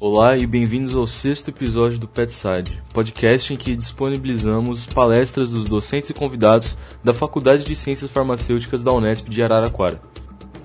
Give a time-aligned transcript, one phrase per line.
[0.00, 6.10] Olá e bem-vindos ao sexto episódio do PetSide, podcast em que disponibilizamos palestras dos docentes
[6.10, 10.00] e convidados da Faculdade de Ciências Farmacêuticas da Unesp de Araraquara.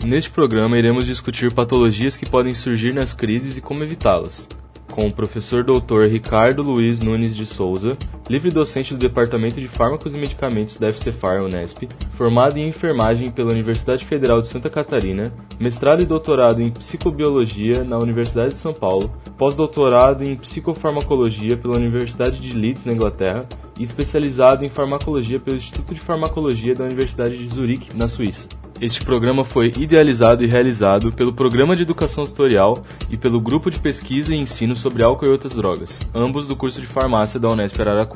[0.06, 4.48] Neste programa iremos discutir patologias que podem surgir nas crises e como evitá-las
[4.94, 7.98] com o professor doutor Ricardo Luiz Nunes de Souza,
[8.30, 13.52] livre docente do Departamento de Fármacos e Medicamentos da FCFAR Unesp, formado em enfermagem pela
[13.52, 19.14] Universidade Federal de Santa Catarina, mestrado e doutorado em psicobiologia na Universidade de São Paulo,
[19.38, 23.46] pós-doutorado em psicofarmacologia pela Universidade de Leeds, na Inglaterra,
[23.78, 28.48] e especializado em farmacologia pelo Instituto de Farmacologia da Universidade de Zurique, na Suíça.
[28.82, 33.80] Este programa foi idealizado e realizado pelo Programa de Educação Tutorial e pelo Grupo de
[33.80, 37.80] Pesquisa e Ensino sobre Álcool e Outras Drogas, ambos do curso de Farmácia da Unesp
[37.80, 38.13] Araraquara.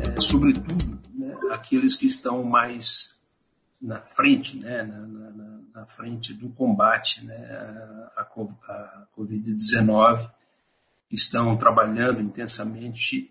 [0.00, 3.12] É, sobretudo, né, aqueles que estão mais
[3.80, 7.36] na frente, né, na, na, na frente do combate né,
[8.16, 10.30] à, à Covid-19,
[11.10, 13.30] estão trabalhando intensamente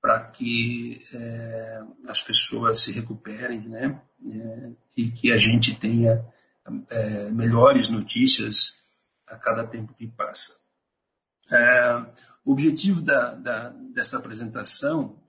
[0.00, 4.00] para que é, as pessoas se recuperem, né?
[4.26, 6.24] É, e que a gente tenha
[6.90, 8.82] é, melhores notícias
[9.26, 10.59] a cada tempo que passa.
[11.52, 11.96] É,
[12.44, 15.20] o objetivo da, da, dessa apresentação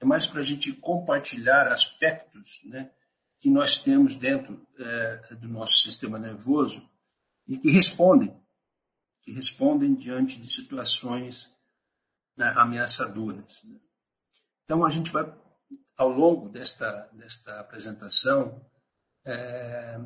[0.00, 2.90] é mais para a gente compartilhar aspectos né,
[3.38, 6.88] que nós temos dentro é, do nosso sistema nervoso
[7.46, 8.34] e que respondem,
[9.22, 11.50] que respondem diante de situações
[12.36, 13.62] né, ameaçadoras.
[13.64, 13.78] Né?
[14.64, 15.32] Então, a gente vai,
[15.96, 18.60] ao longo desta, desta apresentação,
[19.24, 20.00] é,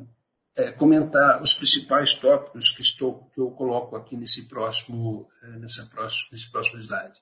[0.61, 5.85] é, comentar os principais tópicos que, estou, que eu coloco aqui nesse próximo, é, nessa
[5.87, 7.19] próximo, nesse próximo slide.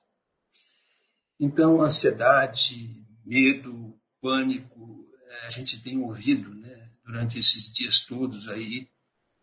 [1.38, 8.88] Então, ansiedade, medo, pânico, é, a gente tem ouvido né, durante esses dias todos aí,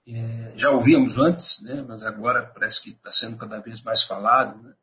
[0.08, 4.62] é, já ouvíamos antes, né, mas agora parece que está sendo cada vez mais falado.
[4.62, 4.74] Né?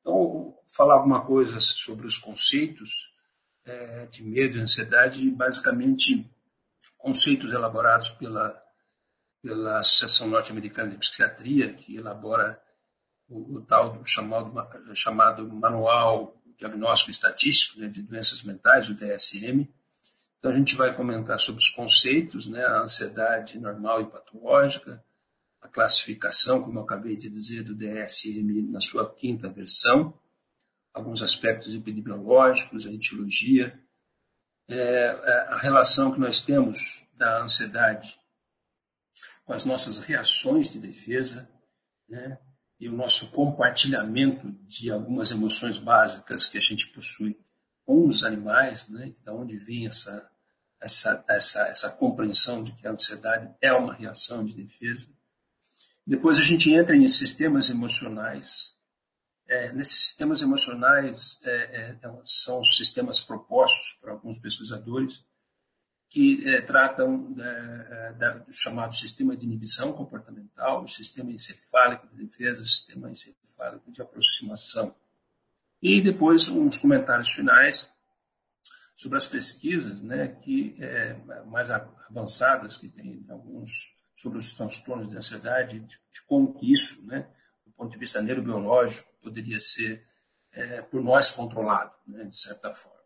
[0.00, 3.12] Então, falar alguma coisa sobre os conceitos
[3.64, 6.28] é, de medo e ansiedade, basicamente
[6.98, 8.60] conceitos elaborados pela,
[9.40, 12.60] pela Associação Norte-Americana de Psiquiatria, que elabora
[13.28, 14.52] o, o tal chamado,
[14.94, 19.68] chamado Manual Diagnóstico Estatístico né, de Doenças Mentais, o DSM.
[20.38, 25.02] Então, a gente vai comentar sobre os conceitos, né, a ansiedade normal e patológica,
[25.60, 30.14] a classificação, como eu acabei de dizer, do DSM na sua quinta versão,
[30.92, 33.80] alguns aspectos epidemiológicos, a etiologia,
[34.68, 38.18] é, é, a relação que nós temos da ansiedade
[39.44, 41.48] com as nossas reações de defesa,
[42.08, 42.38] né,
[42.78, 47.36] e o nosso compartilhamento de algumas emoções básicas que a gente possui
[47.84, 50.30] com os animais, né, da onde vem essa,
[50.80, 55.08] essa, essa, essa compreensão de que a ansiedade é uma reação de defesa.
[56.06, 58.74] Depois a gente entra em sistemas emocionais,
[59.48, 65.24] é, nesses sistemas emocionais é, é, é são sistemas propostos por alguns pesquisadores
[66.10, 72.62] que é, tratam é, do chamado sistema de inibição comportamental, o sistema encefálico de defesa,
[72.62, 74.94] o sistema encefálico de aproximação.
[75.80, 77.90] E depois uns comentários finais
[78.96, 80.76] sobre as pesquisas né, que
[81.46, 87.06] mais avançadas que tem alguns sobre os transtornos de ansiedade, de, de como que isso,
[87.06, 87.28] né,
[87.78, 90.04] ponto de vista neurobiológico, poderia ser
[90.52, 92.98] é, por nós controlado, né, de certa forma.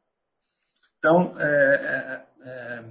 [0.99, 2.85] Então, é, é, é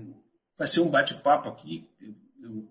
[0.58, 1.90] vai ser um bate-papo aqui.
[2.00, 2.70] Eu, eu,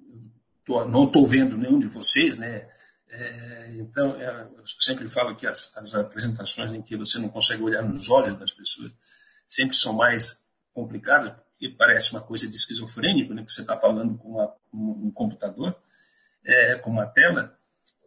[0.64, 2.68] tô, não estou vendo nenhum de vocês, né?
[3.08, 7.62] É, então, é, eu sempre falo que as, as, apresentações em que você não consegue
[7.62, 8.92] olhar nos olhos das pessoas
[9.48, 13.44] sempre são mais complicadas, porque parece uma coisa de esquizofrênico, né?
[13.44, 15.74] Que você está falando com uma, um, um computador,
[16.82, 17.58] com uma tela.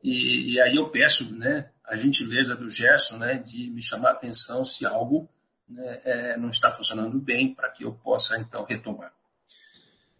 [0.03, 1.71] E, e, aí eu peço, né?
[1.85, 5.29] a gentileza do Gerson né, de me chamar a atenção se algo
[5.67, 9.13] né, é, não está funcionando bem para que eu possa, então, retomar.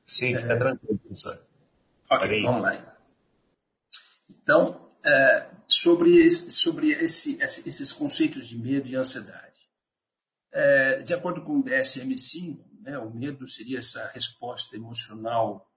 [0.05, 1.41] Sim, fica é, tranquilo, professor.
[2.11, 2.97] Ok, vamos lá.
[4.29, 9.53] Então, é, sobre, sobre esse, esses conceitos de medo e ansiedade.
[10.51, 15.67] É, de acordo com o DSM-5, né, o medo seria essa resposta emocional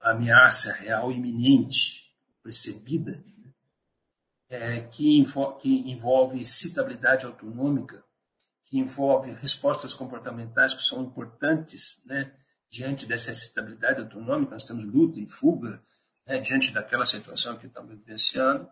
[0.00, 2.03] à ameaça real iminente,
[2.44, 3.24] percebida,
[4.50, 5.24] é, que,
[5.60, 8.04] que envolve citabilidade autonômica,
[8.64, 12.32] que envolve respostas comportamentais que são importantes né,
[12.70, 14.52] diante dessa citabilidade autonômica.
[14.52, 15.82] Nós temos luta e fuga
[16.26, 18.68] né, diante daquela situação que estamos vivenciando,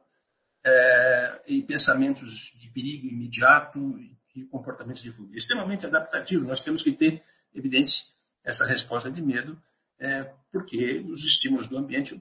[0.64, 3.98] é, e pensamentos de perigo imediato
[4.34, 5.36] e comportamentos de fuga.
[5.36, 6.46] Extremamente adaptativo.
[6.46, 7.22] Nós temos que ter,
[7.54, 8.04] evidente,
[8.44, 9.60] essa resposta de medo
[9.98, 12.20] é, porque os estímulos do ambiente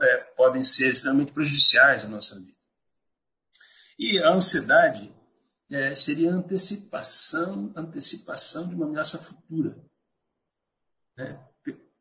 [0.00, 2.56] é, podem ser extremamente prejudiciais à nossa vida.
[3.98, 5.12] E a ansiedade
[5.70, 9.76] é, seria antecipação, antecipação de uma ameaça futura,
[11.16, 11.42] né?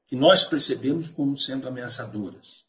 [0.08, 2.66] que nós percebemos como sendo ameaçadoras,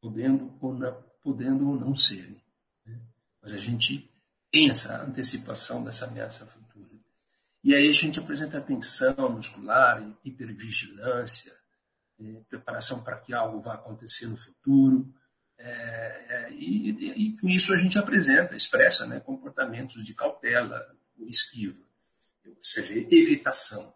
[0.00, 2.42] podendo ou não, podendo ou não serem.
[2.84, 3.00] Né?
[3.40, 4.10] Mas a gente
[4.50, 6.68] tem essa antecipação dessa ameaça futura.
[7.62, 11.57] E aí a gente apresenta tensão muscular, hipervigilância,
[12.20, 15.12] é, preparação para que algo vá acontecer no futuro.
[15.58, 15.66] É,
[16.28, 20.94] é, e, e, com isso a gente apresenta, expressa né, comportamentos de cautela,
[21.26, 21.78] esquiva,
[22.46, 23.92] ou seja, evitação.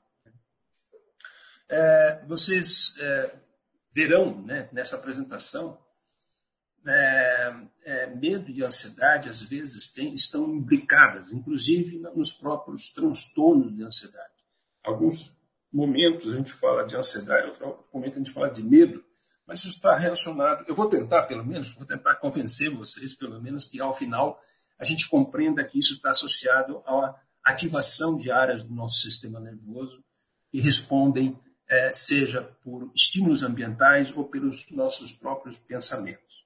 [1.69, 2.95] É, vocês
[3.95, 5.79] verão né, nessa apresentação
[6.87, 7.55] é,
[7.85, 14.33] é, medo e ansiedade às vezes tem, estão imbricadas, inclusive nos próprios transtornos de ansiedade.
[14.83, 15.37] Alguns
[15.73, 19.05] momentos a gente fala de ansiedade, outro momento a gente fala de medo,
[19.47, 20.65] mas isso está relacionado.
[20.69, 24.41] Eu vou tentar, pelo menos, vou tentar convencer vocês, pelo menos, que ao final
[24.79, 27.15] a gente compreenda que isso está associado à
[27.45, 30.03] ativação de áreas do nosso sistema nervoso
[30.51, 31.39] que respondem,
[31.69, 36.43] é, seja por estímulos ambientais ou pelos nossos próprios pensamentos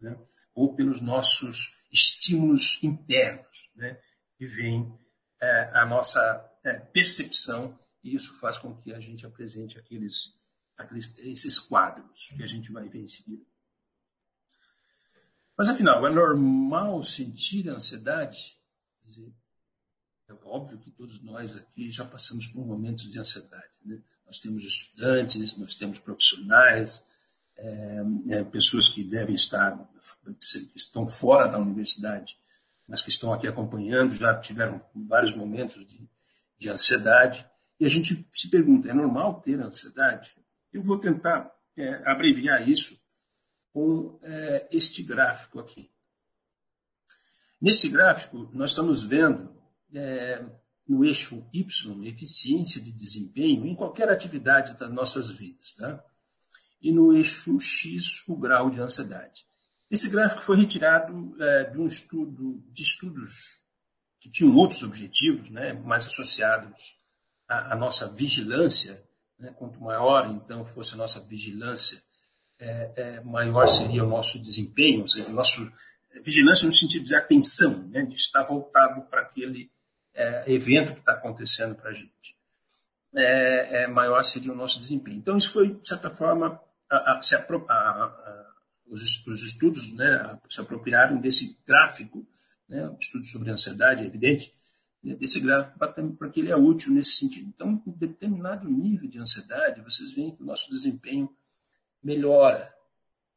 [0.00, 0.16] né?
[0.54, 3.98] ou pelos nossos estímulos internos, né?
[4.36, 4.92] que vem
[5.40, 6.20] é, a nossa
[6.64, 10.38] é, percepção, e isso faz com que a gente apresente aqueles,
[10.76, 13.44] aqueles, esses quadros que a gente vai ver em seguida.
[15.56, 18.56] Mas, afinal, é normal sentir ansiedade?
[20.28, 23.78] É óbvio que todos nós aqui já passamos por momentos de ansiedade.
[23.84, 24.00] Né?
[24.26, 27.02] Nós temos estudantes, nós temos profissionais,
[27.56, 29.76] é, é, pessoas que devem estar,
[30.24, 32.38] que estão fora da universidade,
[32.86, 36.08] mas que estão aqui acompanhando, já tiveram vários momentos de,
[36.58, 37.44] de ansiedade.
[37.78, 40.36] E a gente se pergunta, é normal ter ansiedade?
[40.72, 43.00] Eu vou tentar é, abreviar isso
[43.72, 45.90] com é, este gráfico aqui.
[47.60, 49.54] Nesse gráfico, nós estamos vendo
[49.94, 50.44] é,
[50.86, 55.72] no eixo Y, eficiência de desempenho em qualquer atividade das nossas vidas.
[55.72, 56.04] Tá?
[56.80, 59.46] e no eixo X o grau de ansiedade.
[59.90, 63.62] Esse gráfico foi retirado é, de um estudo de estudos
[64.20, 66.96] que tinham outros objetivos, né, mais associados
[67.48, 69.02] à, à nossa vigilância.
[69.38, 72.02] Né, quanto maior, então, fosse a nossa vigilância,
[72.58, 75.72] é, é, maior seria o nosso desempenho, ou seja, nosso
[76.22, 79.70] vigilância no sentido de atenção, né, de estar voltado para aquele
[80.14, 82.36] é, evento que está acontecendo para a gente.
[83.14, 85.18] É, é, maior seria o nosso desempenho.
[85.18, 86.60] Então, isso foi, de certa forma,
[86.90, 88.46] a, apro a,
[88.86, 92.26] os, os, estudos né, se apropriaram desse gráfico,
[92.68, 94.52] né, estudos sobre ansiedade, é evidente,
[95.02, 97.48] desse gráfico para que ele é útil nesse sentido.
[97.48, 101.30] Então, com determinado nível de ansiedade, vocês veem que o nosso desempenho
[102.02, 102.72] melhora.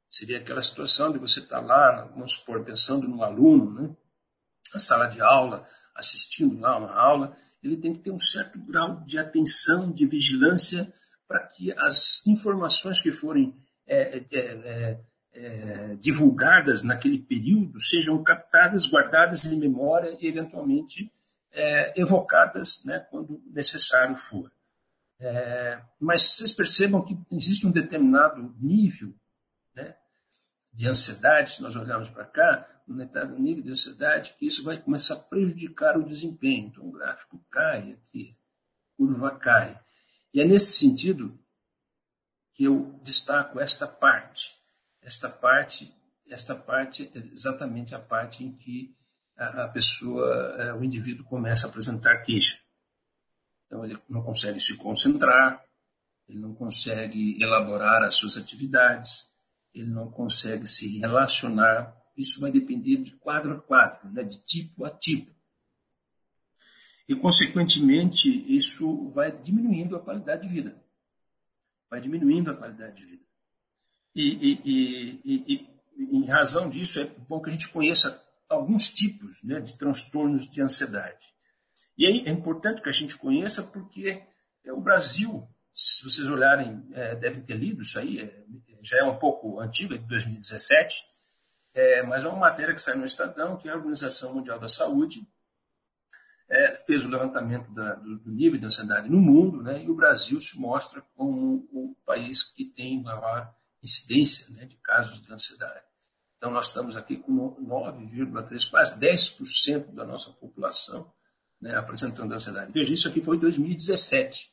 [0.09, 3.95] Seria aquela situação de você estar lá, vamos supor, pensando no aluno, né,
[4.73, 5.65] na sala de aula,
[5.95, 10.91] assistindo lá uma aula, ele tem que ter um certo grau de atenção, de vigilância
[11.27, 13.55] para que as informações que forem
[13.87, 14.99] é, é, é,
[15.33, 21.11] é, divulgadas naquele período sejam captadas, guardadas em memória e, eventualmente,
[21.51, 24.51] é, evocadas né, quando necessário for.
[25.19, 29.13] É, mas vocês percebam que existe um determinado nível
[29.75, 29.95] né,
[30.73, 34.77] de ansiedade, se nós olharmos para cá, um determinado nível de ansiedade, que isso vai
[34.77, 36.67] começar a prejudicar o desempenho.
[36.67, 38.35] Então, o gráfico cai aqui,
[38.93, 39.79] a curva cai.
[40.33, 41.37] E é nesse sentido
[42.53, 44.59] que eu destaco esta parte.
[45.01, 45.93] Esta parte,
[46.27, 48.95] esta parte é exatamente a parte em que
[49.37, 52.59] a, pessoa, é, o indivíduo começa a apresentar queixa.
[53.65, 55.63] Então ele não consegue se concentrar,
[56.27, 59.29] ele não consegue elaborar as suas atividades,
[59.73, 61.95] ele não consegue se relacionar.
[62.17, 64.23] Isso vai depender de quadro a quadro, né?
[64.23, 65.33] de tipo a tipo
[67.11, 70.81] e, consequentemente, isso vai diminuindo a qualidade de vida.
[71.89, 73.23] Vai diminuindo a qualidade de vida.
[74.15, 75.41] E, e, e,
[75.97, 80.49] e em razão disso, é bom que a gente conheça alguns tipos né, de transtornos
[80.49, 81.25] de ansiedade.
[81.97, 84.21] E aí é importante que a gente conheça porque
[84.63, 88.43] é o Brasil, se vocês olharem, é, devem ter lido isso aí, é,
[88.81, 91.03] já é um pouco antigo, é de 2017,
[91.73, 95.25] é, mas é uma matéria que saiu no Estadão, que a Organização Mundial da Saúde
[96.49, 99.95] é, fez o levantamento da, do, do, nível de ansiedade no mundo, né, e o
[99.95, 105.90] Brasil se mostra como o país que tem maior incidência né, de casos de ansiedade.
[106.41, 111.13] Então, nós estamos aqui com 9,3%, quase 10% da nossa população
[111.61, 112.71] né, apresentando ansiedade.
[112.71, 114.51] Veja, isso aqui foi em 2017.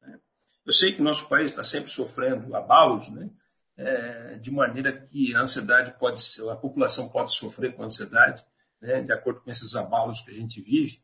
[0.00, 0.18] Né?
[0.66, 3.30] Eu sei que nosso país está sempre sofrendo abalos, né?
[3.76, 8.44] É, de maneira que a ansiedade pode ser, a população pode sofrer com ansiedade,
[8.80, 9.00] né?
[9.00, 11.00] de acordo com esses abalos que a gente vive.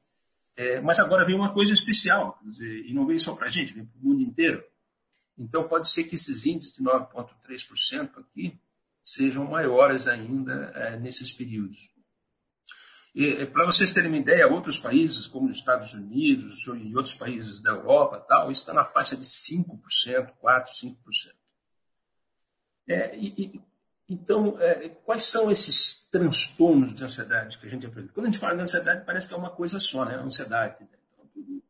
[0.57, 3.73] É, mas agora vem uma coisa especial, dizer, e não vem só para a gente,
[3.73, 4.65] vem para o mundo inteiro.
[5.39, 8.61] Então pode ser que esses índices de 9,3% aqui
[9.09, 11.91] sejam maiores ainda é, nesses períodos.
[13.17, 17.63] É, para vocês terem uma ideia, outros países, como os Estados Unidos e outros países
[17.63, 20.95] da Europa, tal, está na faixa de 5%, 4%, 5%.
[22.87, 23.63] É, e, e,
[24.11, 28.13] então, é, quais são esses transtornos de ansiedade que a gente apresenta?
[28.13, 30.17] Quando a gente fala de ansiedade, parece que é uma coisa só, né?
[30.17, 30.81] Ansiedade.
[30.81, 30.89] Né?
[31.13, 31.63] Então, tudo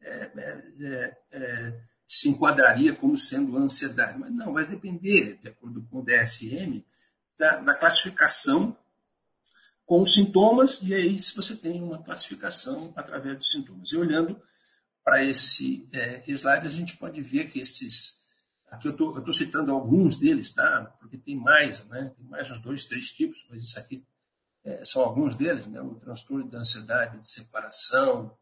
[0.00, 4.18] é, é, se enquadraria como sendo ansiedade.
[4.18, 6.84] Mas não, vai depender, de acordo com o DSM,
[7.38, 8.76] da, da classificação
[9.86, 13.92] com os sintomas, e aí se você tem uma classificação através dos sintomas.
[13.92, 14.40] E olhando
[15.04, 18.22] para esse é, slide, a gente pode ver que esses.
[18.70, 20.96] Aqui eu estou citando alguns deles, tá?
[20.98, 22.12] Porque tem mais, né?
[22.16, 24.04] Tem mais uns dois, três tipos, mas isso aqui
[24.64, 25.80] é, são alguns deles, né?
[25.80, 28.36] O transtorno de ansiedade de separação,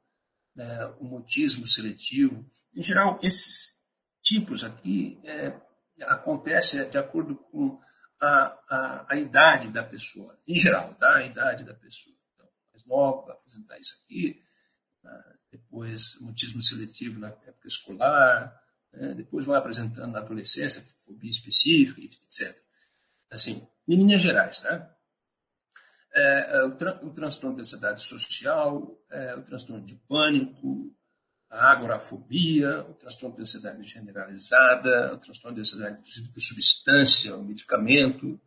[0.54, 0.87] né?
[0.99, 2.44] o mutismo seletivo.
[2.75, 3.82] Em geral, esses
[4.23, 5.52] tipos aqui é,
[6.02, 7.80] acontecem de acordo com
[8.21, 11.16] a, a, a, idade da pessoa, em geral, tá?
[11.16, 12.14] a idade da pessoa.
[12.35, 14.40] Então, mais nova, vai apresentar isso aqui,
[15.02, 15.35] tá?
[15.50, 18.56] depois mutismo seletivo na época escolar,
[18.92, 19.14] né?
[19.14, 22.56] depois vai apresentando na adolescência, fobia específica, etc.
[23.30, 24.88] Assim, em linhas gerais, né?
[26.14, 30.95] É, é o, tra o transtorno de ansiedade social, é, o transtorno de pânico,
[31.50, 36.02] a agorafobia, o transtorno de ansiedade generalizada, o transtorno de ansiedade
[36.33, 38.40] por substância, o medicamento,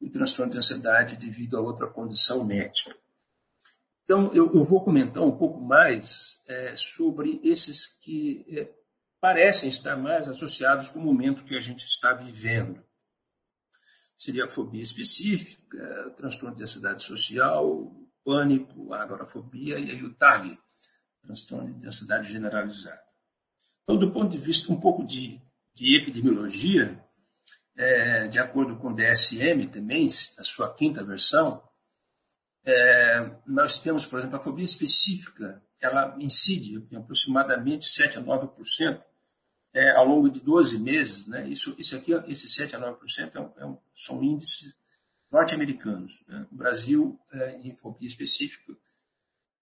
[0.00, 2.94] o transtorno de ansiedade devido a outra condição médica.
[4.04, 8.70] Então, eu, eu vou comentar um pouco mais é, sobre esses que é,
[9.18, 12.83] parecem estar mais associados com o momento que a gente está vivendo.
[14.16, 17.92] Seria a fobia específica, transtorno de ansiedade social,
[18.24, 20.58] pânico, agorafobia e a o TAG,
[21.22, 23.02] transtorno de ansiedade generalizada.
[23.82, 25.40] Então, do ponto de vista um pouco de,
[25.74, 26.98] de epidemiologia,
[27.76, 31.62] é, de acordo com o DSM também, a sua quinta versão,
[32.64, 39.02] é, nós temos, por exemplo, a fobia específica, ela incide em aproximadamente 7 a 9%
[39.74, 41.26] é, ao longo de 12 meses.
[41.26, 41.48] Né?
[41.48, 44.74] Isso, isso aqui, esse 7 a 9% é um, é um, são índices
[45.30, 46.22] norte-americanos.
[46.28, 46.46] Né?
[46.50, 48.72] O Brasil, é, em fobia específica,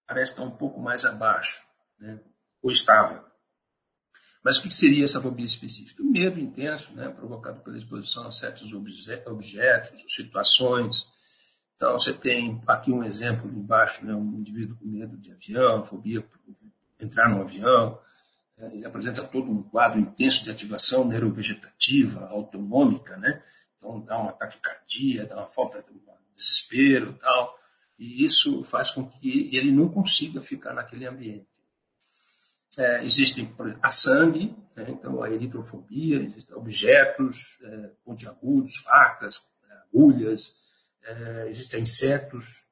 [0.07, 1.65] parece estar um pouco mais abaixo,
[1.99, 2.19] né?
[2.61, 3.31] ou estava.
[4.43, 6.03] Mas o que seria essa fobia específica?
[6.03, 7.09] O medo intenso, né?
[7.09, 11.07] provocado pela exposição a certos objetos, situações.
[11.75, 14.13] Então, você tem aqui um exemplo embaixo, né?
[14.13, 16.39] um indivíduo com medo de avião, fobia por
[16.99, 17.99] entrar no avião.
[18.71, 23.41] Ele apresenta todo um quadro intenso de ativação neurovegetativa, autonômica, né?
[23.77, 25.99] Então, dá um ataque cardíaco, dá uma falta de
[26.35, 27.63] desespero tal
[27.97, 31.47] e isso faz com que ele não consiga ficar naquele ambiente.
[32.77, 39.41] É, existem a sangue, né, então a eritrofobia, existem objetos é, pontiagudos, facas,
[39.87, 40.57] agulhas,
[41.03, 42.65] é, existem insetos,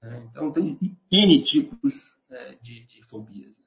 [0.00, 0.78] né, então tem
[1.10, 3.57] N tipos é, de, de, fobias.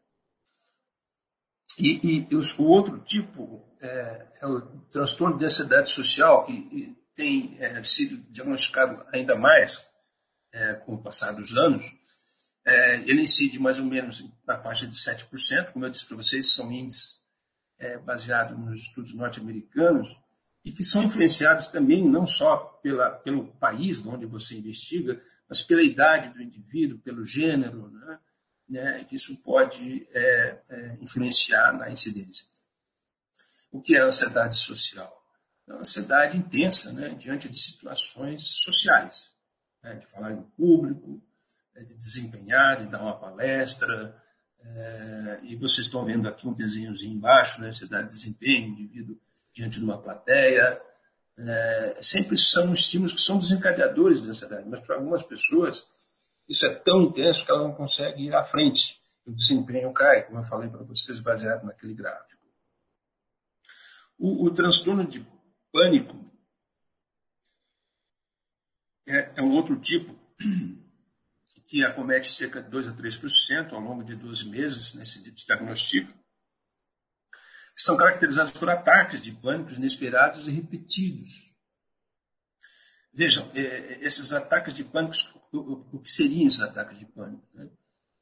[1.81, 4.61] E, e o outro tipo é, é, o
[4.91, 9.83] transtorno de ansiedade social, que tem é, sido diagnosticado ainda mais
[10.53, 11.83] é, com o passar dos anos,
[12.63, 16.53] é, ele incide mais ou menos na faixa de 7%, como eu disse para vocês,
[16.53, 17.19] são índices
[17.79, 20.15] é, baseados nos estudos norte-americanos,
[20.63, 25.19] e que são influenciados também não só pela, pelo país onde você investiga,
[25.49, 28.19] mas pela idade do indivíduo, pelo gênero, né?
[28.71, 32.45] Né que isso pode é, é, influenciar na incidência.
[33.71, 35.21] O que é a ansiedade social?
[35.67, 39.31] É uma ansiedade intensa né, diante de situações sociais
[39.83, 41.21] né, de falar em público,
[41.75, 44.15] né, de desempenhar, de dar uma palestra.
[44.63, 49.19] É, e vocês estão vendo aqui um desenhozinho embaixo, né, você dá desempenho, indivíduo
[49.53, 50.79] diante de uma plateia.
[51.37, 55.87] É, sempre são estímulos que são desencadeadores de ansiedade, mas para algumas pessoas
[56.51, 59.01] isso é tão intenso que ela não consegue ir à frente.
[59.25, 62.45] O desempenho cai, como eu falei para vocês, baseado naquele gráfico.
[64.17, 65.25] O, o transtorno de
[65.71, 66.29] pânico
[69.07, 70.13] é, é um outro tipo
[71.67, 76.11] que acomete cerca de 2 a 3% ao longo de 12 meses nesse diagnóstico,
[77.73, 81.55] que são caracterizados por ataques de pânico inesperados e repetidos.
[83.13, 87.45] Vejam, é, esses ataques de pânico, o, que seriam esses ataques de pânico?
[87.53, 87.69] Né?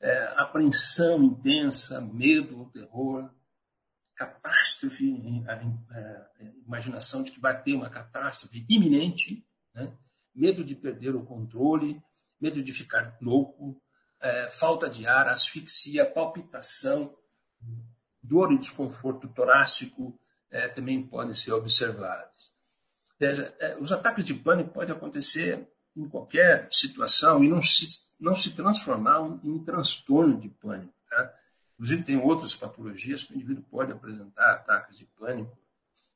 [0.01, 3.29] É, apreensão intensa, medo terror,
[4.15, 9.97] catástrofe, a, a, a, imaginação de que vai ter uma catástrofe iminente, né?
[10.33, 12.01] medo de perder o controle,
[12.39, 13.81] medo de ficar louco,
[14.21, 17.15] é, falta de ar, asfixia, palpitação,
[18.21, 20.19] dor e desconforto torácico
[20.51, 22.51] é, também podem ser observados.
[23.19, 27.87] É, os ataques de pânico podem acontecer em qualquer situação e não se,
[28.19, 30.93] não se transformar em transtorno de pânico.
[31.09, 31.33] Tá?
[31.73, 35.57] Inclusive, tem outras patologias que o indivíduo pode apresentar ataques de pânico,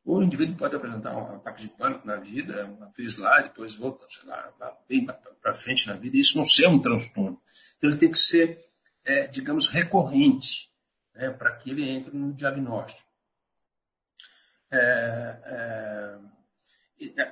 [0.06, 3.76] ou o indivíduo pode apresentar um ataque de pânico na vida, uma vez lá, depois
[3.76, 7.42] volta, sei lá, bem para frente na vida, e isso não ser um transtorno.
[7.78, 8.60] Então, ele tem que ser,
[9.06, 10.70] é, digamos, recorrente,
[11.16, 13.08] né, para que ele entre no diagnóstico.
[14.70, 16.20] É, é,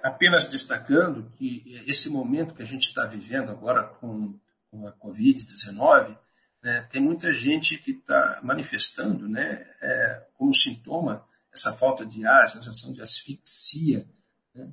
[0.03, 6.17] apenas destacando que esse momento que a gente está vivendo agora com, com a Covid-19,
[6.61, 12.43] né, tem muita gente que está manifestando né, é, como sintoma essa falta de ar,
[12.43, 14.07] essa sensação de asfixia,
[14.53, 14.69] né,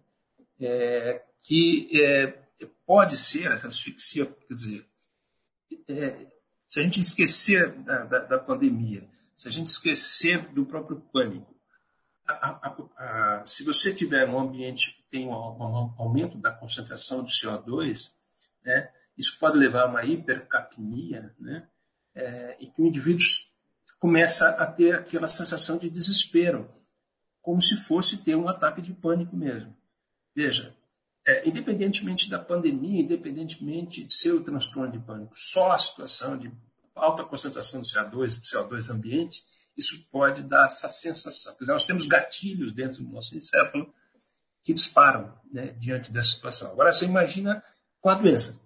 [0.61, 2.49] é, que é,
[2.87, 4.87] pode ser essa asfixia, quer dizer,
[5.89, 6.27] é,
[6.69, 11.58] se a gente esquecer da, da, da, pandemia, se a gente esquecer do próprio pânico,
[12.29, 17.25] a, a, a, se você tiver um ambiente que tem um, um aumento da concentração
[17.25, 18.11] de CO2,
[18.63, 21.67] né, isso pode levar a uma hipercapnia, né,
[22.15, 23.25] é, e que o indivíduo
[23.99, 26.71] começa a ter aquela sensação de desespero,
[27.41, 29.75] como se fosse ter um ataque de pânico mesmo.
[30.35, 30.77] Veja,
[31.27, 36.53] é, independentemente da pandemia, independentemente de ser o transtorno de pânico, só a situação de
[36.95, 39.45] alta concentração de CO2 e de CO2 ambiente,
[39.79, 41.57] isso pode dar essa sensação.
[41.59, 43.95] Dizer, nós temos gatilhos dentro do nosso encéfalo
[44.65, 46.73] que disparam né, diante dessa situação.
[46.73, 47.63] Agora, você imagina
[48.01, 48.61] com a doença.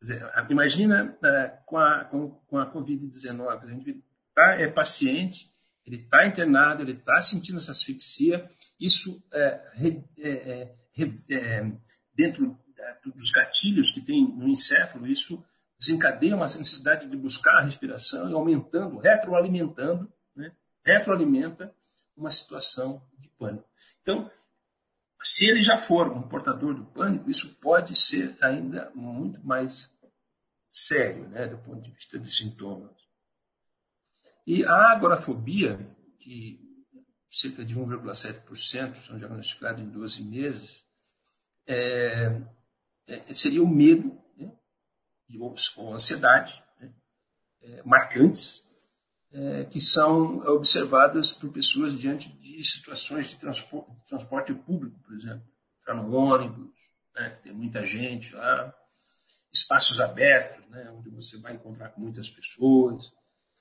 [0.00, 5.50] Dizer, imagina é, com a, com, com a Covid-19, a gente tá, é paciente,
[5.86, 8.48] ele está internado, ele está sentindo essa asfixia,
[8.78, 9.72] isso é,
[10.18, 11.72] é, é, é
[12.14, 12.58] dentro
[13.04, 15.42] dos gatilhos que tem no encéfalo, isso
[15.78, 20.52] desencadeia uma necessidade de buscar a respiração e aumentando, retroalimentando, né,
[20.84, 21.74] retroalimenta
[22.16, 23.68] uma situação de pânico.
[24.00, 24.30] Então,
[25.22, 29.92] se ele já for um portador do pânico, isso pode ser ainda muito mais
[30.70, 32.94] sério, né, do ponto de vista de sintomas.
[34.46, 35.78] E a agorafobia,
[36.18, 36.60] que
[37.28, 40.86] cerca de 1,7% são diagnosticados em 12 meses,
[41.66, 42.40] é,
[43.06, 44.16] é, seria o medo
[45.28, 45.38] né,
[45.76, 46.92] ou ansiedade né,
[47.62, 48.66] é, marcantes
[49.32, 55.14] é, que são observadas por pessoas diante de situações de transporte, de transporte público, por
[55.14, 55.42] exemplo.
[55.80, 56.70] Entrar no ônibus,
[57.14, 58.74] né, tem muita gente lá,
[59.52, 63.12] espaços abertos, né, onde você vai encontrar com muitas pessoas.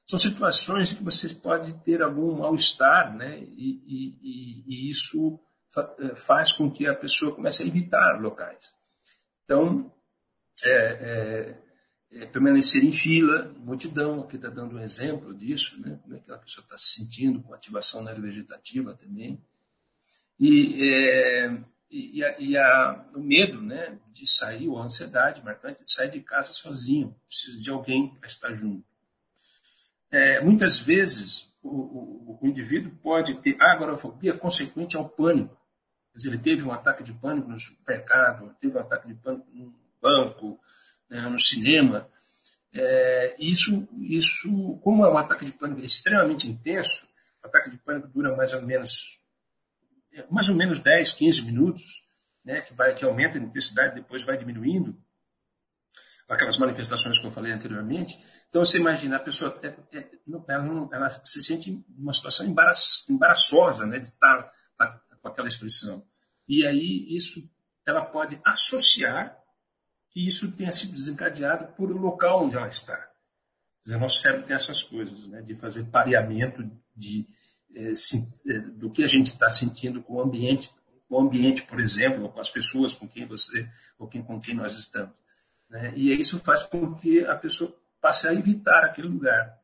[0.08, 5.40] São situações em que você pode ter algum mal-estar, né, e, e, e isso
[5.76, 8.74] eh, faz com que a pessoa comece a evitar locais.
[9.44, 9.92] Então,
[10.66, 11.58] é,
[12.12, 16.20] é, é permanecer em fila, multidão, aqui está dando um exemplo disso, né, como é
[16.20, 19.42] que a pessoa está se sentindo com ativação neurovegetativa também.
[20.40, 21.58] E, é,
[21.90, 26.12] e, a, e a, o medo né, de sair, ou a ansiedade marcante de sair
[26.12, 28.86] de casa sozinho, precisa de alguém para estar junto.
[30.12, 35.56] É, muitas vezes, o, o, o, indivíduo pode ter agorafobia consequente ao pânico.
[36.12, 39.48] Quer dizer, ele teve um ataque de pânico no supermercado, teve um ataque de pânico
[39.54, 39.74] no
[40.06, 40.60] banco,
[41.10, 42.08] né, no cinema.
[42.74, 47.08] É, isso, isso, como é um ataque de pânico extremamente intenso,
[47.44, 49.20] o ataque de pânico dura mais ou menos
[50.30, 52.04] mais ou menos 10, 15 minutos,
[52.44, 54.96] né, que, vai, que aumenta a intensidade, depois vai diminuindo,
[56.28, 58.18] aquelas manifestações que eu falei anteriormente.
[58.50, 60.10] Então, você imagina, a pessoa é, é,
[60.48, 62.46] ela, ela, se sente numa situação
[63.10, 64.52] embaraçosa né, de estar
[65.22, 66.04] com aquela expressão.
[66.48, 67.48] E aí, isso,
[67.86, 69.38] ela pode associar
[70.16, 73.06] que isso tenha sido desencadeado por o local onde ela está.
[73.84, 76.64] Dizer, nosso cérebro tem essas coisas, né, de fazer pareamento
[76.96, 77.28] de,
[77.76, 77.92] é,
[78.48, 80.74] é, do que a gente está sentindo com o ambiente,
[81.10, 84.40] com o ambiente, por exemplo, ou com as pessoas com quem você, ou quem, com
[84.40, 85.14] quem nós estamos.
[85.70, 85.92] Né?
[85.98, 89.60] E isso faz com que a pessoa passe a evitar aquele lugar.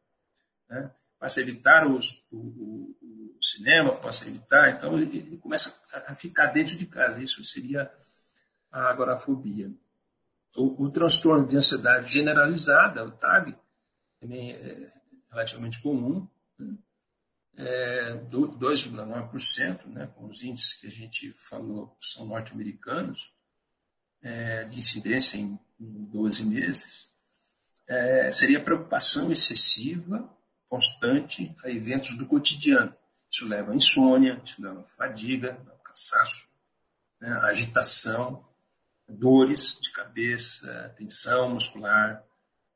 [0.69, 0.91] Né?
[1.21, 6.13] A evitar os, o, o, o, cinema, passe a evitar, então ele, ele, começa a
[6.13, 7.23] ficar dentro de casa.
[7.23, 7.89] Isso seria
[8.69, 9.71] a agorafobia.
[10.55, 13.55] O, o transtorno de ansiedade generalizada, o TAG,
[14.19, 14.91] também é
[15.31, 16.27] relativamente comum.
[16.59, 16.77] Né?
[17.57, 23.31] é, 2,9%, né, com os índices que a gente falou são norte-americanos,
[24.21, 27.13] é, de incidência em, em 12 meses,
[27.87, 30.29] é, seria preocupação excessiva
[30.69, 32.95] constante a eventos do cotidiano.
[33.29, 36.47] Isso leva a insônia, isso leva a fadiga, cansaço,
[37.19, 38.45] né, agitação,
[39.11, 42.23] dores de cabeça, tensão muscular.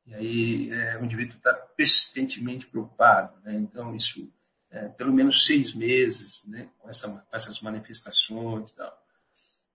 [0.05, 3.39] E aí é, o indivíduo está persistentemente preocupado.
[3.43, 3.55] Né?
[3.55, 4.31] Então, isso,
[4.69, 9.05] é, pelo menos seis meses, né, com, essa, com essas manifestações e tal.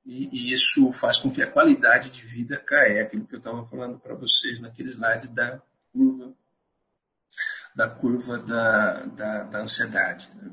[0.05, 3.67] E, e, isso faz com que a qualidade de vida caia, aquilo que eu estava
[3.67, 5.61] falando para vocês naquele slide da
[5.93, 6.35] curva
[7.75, 10.31] da curva da, da, da ansiedade.
[10.35, 10.53] Né?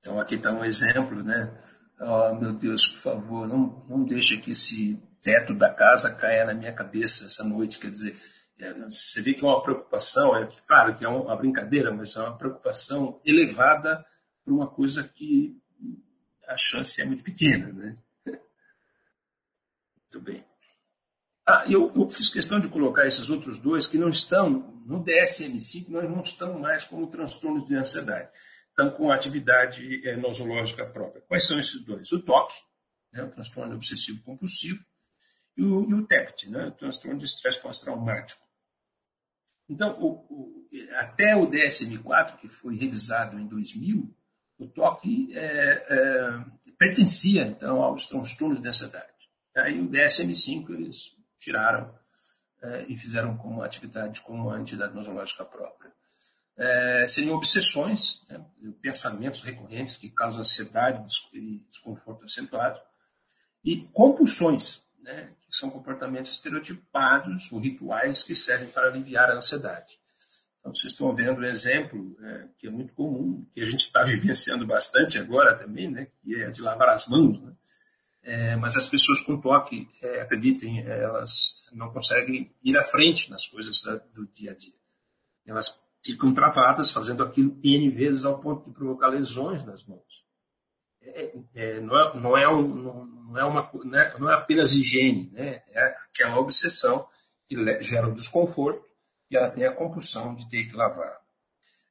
[0.00, 1.50] Então aqui está um exemplo, né?
[2.00, 6.54] Oh, meu Deus, por favor, não, não deixe que esse teto da casa caia na
[6.54, 7.78] minha cabeça essa noite.
[7.78, 8.16] Quer dizer,
[8.58, 12.20] é, você vê que é uma preocupação, é claro que é uma brincadeira, mas é
[12.20, 14.04] uma preocupação elevada
[14.44, 15.56] por uma coisa que
[16.46, 17.96] a chance é muito pequena, né?
[20.14, 20.44] Muito bem.
[21.46, 25.88] Ah, eu, eu, fiz questão de colocar esses outros dois que não estão no DSM-5,
[25.88, 28.30] nós não estão mais como transtornos de ansiedade,
[28.74, 31.22] estão com atividade é, nosológica própria.
[31.22, 32.10] Quais são esses dois?
[32.10, 32.52] O TOC,
[33.12, 34.84] né, o transtorno obsessivo compulsivo,
[35.56, 38.42] e o, e o TEPT, né, o transtorno de estresse pós-traumático.
[39.68, 44.12] Então, o, o, até o DSM-4, que foi revisado em 2000,
[44.58, 46.44] o TOC é, é,
[46.76, 49.06] pertencia, então, aos transtornos de ansiedade.
[49.56, 51.96] Aí o DSM-5 eles tiraram
[52.60, 55.92] é, e fizeram como atividade como uma entidade nosológica própria.
[56.56, 58.44] É, seriam obsessões, né,
[58.80, 62.80] pensamentos recorrentes que causam ansiedade e desconforto acentuado,
[63.64, 69.98] e compulsões, né, que são comportamentos estereotipados ou rituais que servem para aliviar a ansiedade.
[70.60, 74.02] Então, vocês estão vendo um exemplo é, que é muito comum, que a gente está
[74.04, 77.38] vivenciando bastante agora também, né, que é de lavar as mãos.
[77.40, 77.52] Né?
[78.22, 83.46] É, mas as pessoas com toque, é, acreditem, elas não conseguem ir à frente nas
[83.46, 83.82] coisas
[84.14, 84.72] do dia a dia.
[85.44, 90.24] Elas ficam travadas fazendo aquilo N vezes ao ponto de provocar lesões nas mãos.
[91.00, 94.72] É, é não, é, não, é um, não, é uma, não, é, não é apenas
[94.72, 95.62] higiene, né?
[95.68, 97.08] é aquela obsessão
[97.48, 98.84] que gera um desconforto
[99.30, 101.18] e ela tem a compulsão de ter que lavar.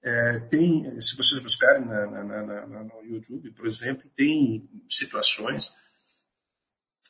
[0.04, 5.74] É, tem, se vocês buscarem na, na, na, no YouTube, por exemplo, tem situações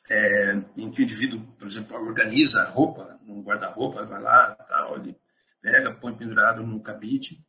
[0.08, 4.96] é, em que o indivíduo, por exemplo, organiza a roupa num guarda-roupa, vai lá, tal,
[4.96, 5.16] ele
[5.64, 7.42] pega, põe pendurado no cabide,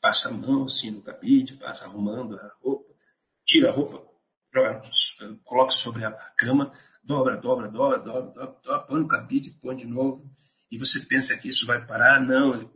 [0.00, 2.92] passa a mão assim no cabide, passa arrumando a roupa,
[3.44, 4.04] tira a roupa,
[5.44, 6.72] coloca sobre a cama,
[7.04, 10.28] dobra, dobra, dobra, dobra, dobra, dobra põe no cabide, põe de novo,
[10.68, 12.68] e você pensa que isso vai parar, não, ele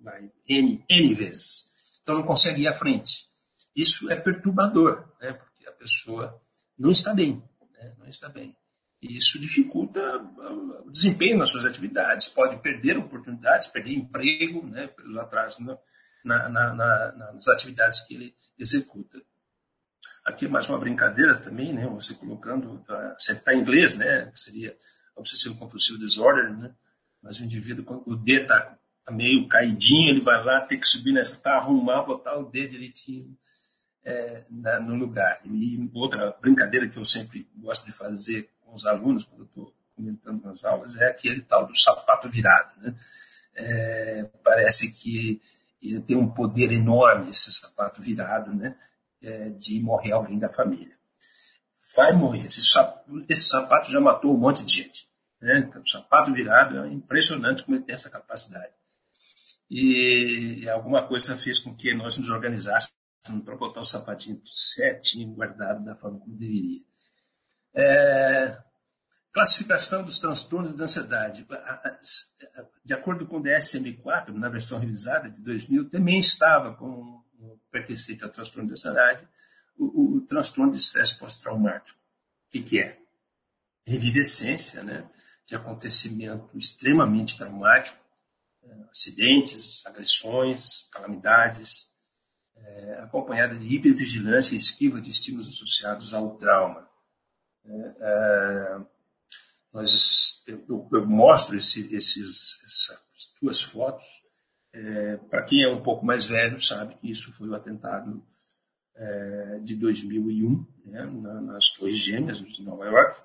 [0.00, 2.00] vai N, N vezes.
[2.02, 3.28] Então não consegue ir à frente.
[3.74, 5.34] Isso é perturbador, né?
[5.34, 6.40] porque a pessoa
[6.78, 7.42] não está bem
[7.78, 7.94] né?
[7.98, 8.56] não está bem.
[9.02, 10.00] E isso dificulta
[10.84, 15.58] o desempenho nas suas atividades, pode perder oportunidades, perder emprego, né, pelos atrasos
[16.24, 19.20] na, na, na, nas atividades que ele executa.
[20.24, 22.84] Aqui mais uma brincadeira também, né, você colocando,
[23.18, 24.76] você está em inglês, né, seria
[25.14, 26.74] obsessivo compulsivo disorder, né,
[27.22, 28.78] mas o indivíduo, o D está
[29.10, 33.36] meio caidinho, ele vai lá, tem que subir nessa, tá, arrumar, botar o D direitinho
[34.04, 35.40] é, na, no lugar.
[35.44, 39.74] E outra brincadeira que eu sempre gosto de fazer com os alunos, quando eu estou
[39.94, 42.78] comentando nas aulas, é aquele tal do sapato virado.
[42.80, 42.94] Né?
[43.54, 45.40] É, parece que
[46.06, 48.76] tem um poder enorme esse sapato virado, né?
[49.22, 50.94] É, de morrer alguém da família.
[51.96, 52.46] Vai morrer.
[52.46, 55.08] Esse sapato, esse sapato já matou um monte de gente.
[55.40, 55.60] Né?
[55.60, 58.72] Então, o sapato virado é impressionante como ele tem essa capacidade.
[59.70, 62.94] E alguma coisa fez com que nós nos organizássemos
[63.44, 66.82] para botar o sapatinho certinho, guardado da forma como deveria.
[67.76, 68.58] É,
[69.32, 71.46] classificação dos transtornos de ansiedade.
[72.82, 77.22] De acordo com o DSM-4, na versão revisada de 2000, também estava com
[77.70, 79.28] pertencente ao transtorno de ansiedade
[79.76, 81.98] o, o, o transtorno de estresse pós-traumático.
[82.48, 82.98] O que, que é?
[83.86, 85.08] Revivescência né,
[85.46, 87.98] de acontecimento extremamente traumático,
[88.62, 91.90] é, acidentes, agressões, calamidades,
[92.56, 96.85] é, acompanhada de hipervigilância e esquiva de estímulos associados ao trauma.
[97.68, 98.78] É, é,
[99.72, 104.04] nós, eu, eu, mostro esse, esses, essas duas fotos.
[104.72, 108.22] É, Para quem é um pouco mais velho, sabe que isso foi o atentado
[108.94, 111.04] é, de 2001, né,
[111.42, 113.20] nas Torres Gêmeas de Nova York.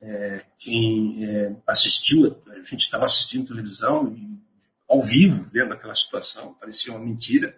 [0.00, 4.38] É, quem assistiu, a gente estava assistindo televisão e,
[4.88, 7.54] ao vivo, vendo aquela situação, parecia uma mentira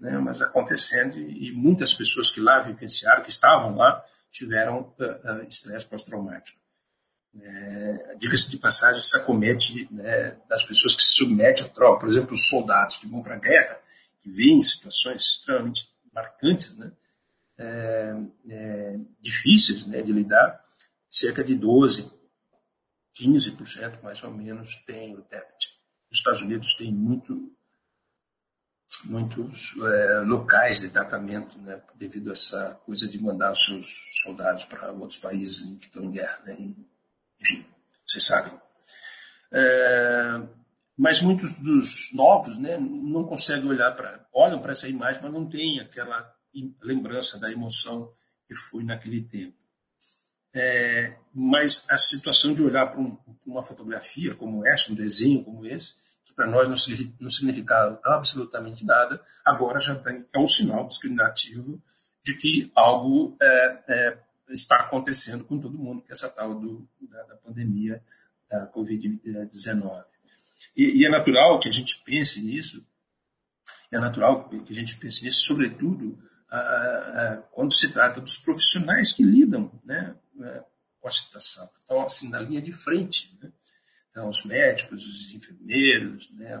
[0.00, 5.48] né, mas acontecendo e muitas pessoas que lá vivenciaram, que estavam lá, tiveram uh, uh,
[5.48, 6.58] estresse pós-traumático.
[7.40, 12.00] é, diga-se de passagem, se acomete né, das pessoas que se submetem à tropa.
[12.00, 13.80] Por exemplo, os soldados que vão para a guerra,
[14.20, 16.92] que vêm situações extremamente marcantes, né,
[17.58, 18.14] é,
[18.48, 20.64] é, difíceis né, de lidar,
[21.10, 22.10] cerca de 12,
[23.16, 25.68] 15% mais ou menos tem o TEPT.
[26.10, 27.52] Os Estados Unidos têm muito,
[29.04, 33.86] muitos é, locais de tratamento, né, devido a essa coisa de mandar os seus
[34.22, 36.40] soldados para outros países que estão em guerra.
[36.44, 36.56] Né,
[37.40, 37.64] enfim,
[38.04, 38.52] vocês sabem.
[39.52, 40.42] É,
[40.96, 44.26] mas muitos dos novos né, não conseguem olhar para.
[44.32, 46.34] olham para essa imagem, mas não têm aquela
[46.82, 48.12] lembrança da emoção
[48.46, 49.56] que foi naquele tempo.
[50.52, 55.64] É, mas a situação de olhar para um, uma fotografia como essa, um desenho como
[55.64, 55.94] esse,
[56.38, 61.82] para nós não, significava absolutamente nada, agora já tem, é um sinal discriminativo
[62.22, 64.18] de que algo é, é,
[64.50, 68.00] está acontecendo com todo mundo, que é essa tal do, da, da pandemia
[68.48, 70.04] da Covid-19.
[70.76, 72.86] E, e, é natural que a gente pense nisso,
[73.90, 76.16] é natural que a gente pense nisso, sobretudo
[77.50, 80.64] quando se trata dos profissionais que lidam né, é,
[81.00, 81.68] com a situação.
[81.82, 83.36] Então, assim, na linha de frente.
[83.42, 83.50] Né?
[84.18, 86.60] Então, os médicos, os enfermeiros, né,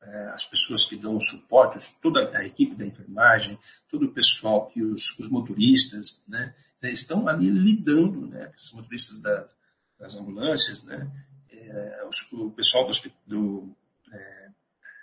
[0.00, 3.58] é, as pessoas que dão suporte, toda a equipe da enfermagem,
[3.90, 9.54] todo o pessoal que os, os motoristas, né, estão ali lidando, né, os motoristas das,
[9.98, 11.10] das ambulâncias, né,
[11.50, 12.92] é, os, o pessoal do,
[13.26, 13.76] do
[14.10, 14.50] é,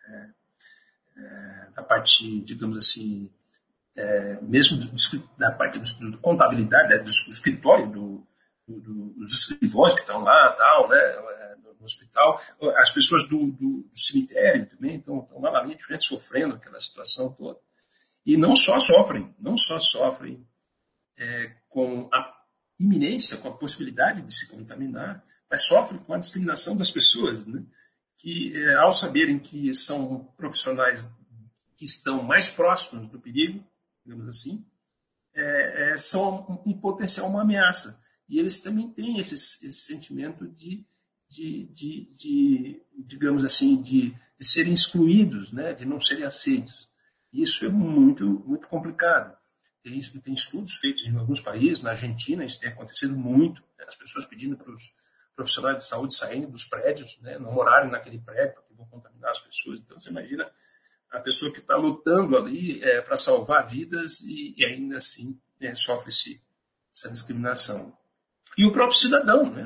[0.08, 0.30] é,
[1.18, 3.32] é, da parte, digamos assim,
[3.96, 8.28] é, mesmo do, da parte do, do contabilidade, né, do, do escritório, do,
[8.68, 11.31] dos escrivões que estão lá, tal, né,
[11.82, 12.39] no hospital,
[12.78, 16.80] as pessoas do, do, do cemitério também estão, lá na linha de frente sofrendo aquela
[16.80, 17.60] situação toda.
[18.24, 20.48] E não só sofrem, não só sofrem
[21.17, 22.39] é, com a
[22.80, 27.65] iminência, com a possibilidade de se contaminar, mas sofrem com a discriminação das pessoas, né?
[28.17, 31.04] que é, ao saberem que são profissionais
[31.76, 33.65] que estão mais próximos do perigo,
[34.06, 34.63] digamos assim,
[35.34, 38.00] é, é, são em potencial uma ameaça.
[38.30, 40.86] E eles também têm esse, esse sentimento de
[41.32, 46.89] de, de, de digamos assim, de, de, serem excluídos, né, de não serem aceitos.
[47.32, 49.38] Isso é muito, muito complicado.
[49.82, 53.96] Tem, tem estudos feitos em alguns países, na Argentina isso tem acontecido muito, né, as
[53.96, 54.94] pessoas pedindo para os
[55.34, 59.39] profissionais de saúde saindo dos prédios, né, não morarem naquele prédio porque vão contaminar as
[59.39, 59.80] pessoas.
[59.80, 60.52] Então você imagina
[61.10, 65.74] a pessoa que está lutando ali é, para salvar vidas e, e ainda assim é,
[65.74, 66.44] sofre -se
[66.94, 67.98] essa discriminação.
[68.58, 69.63] E o próprio cidadão, né,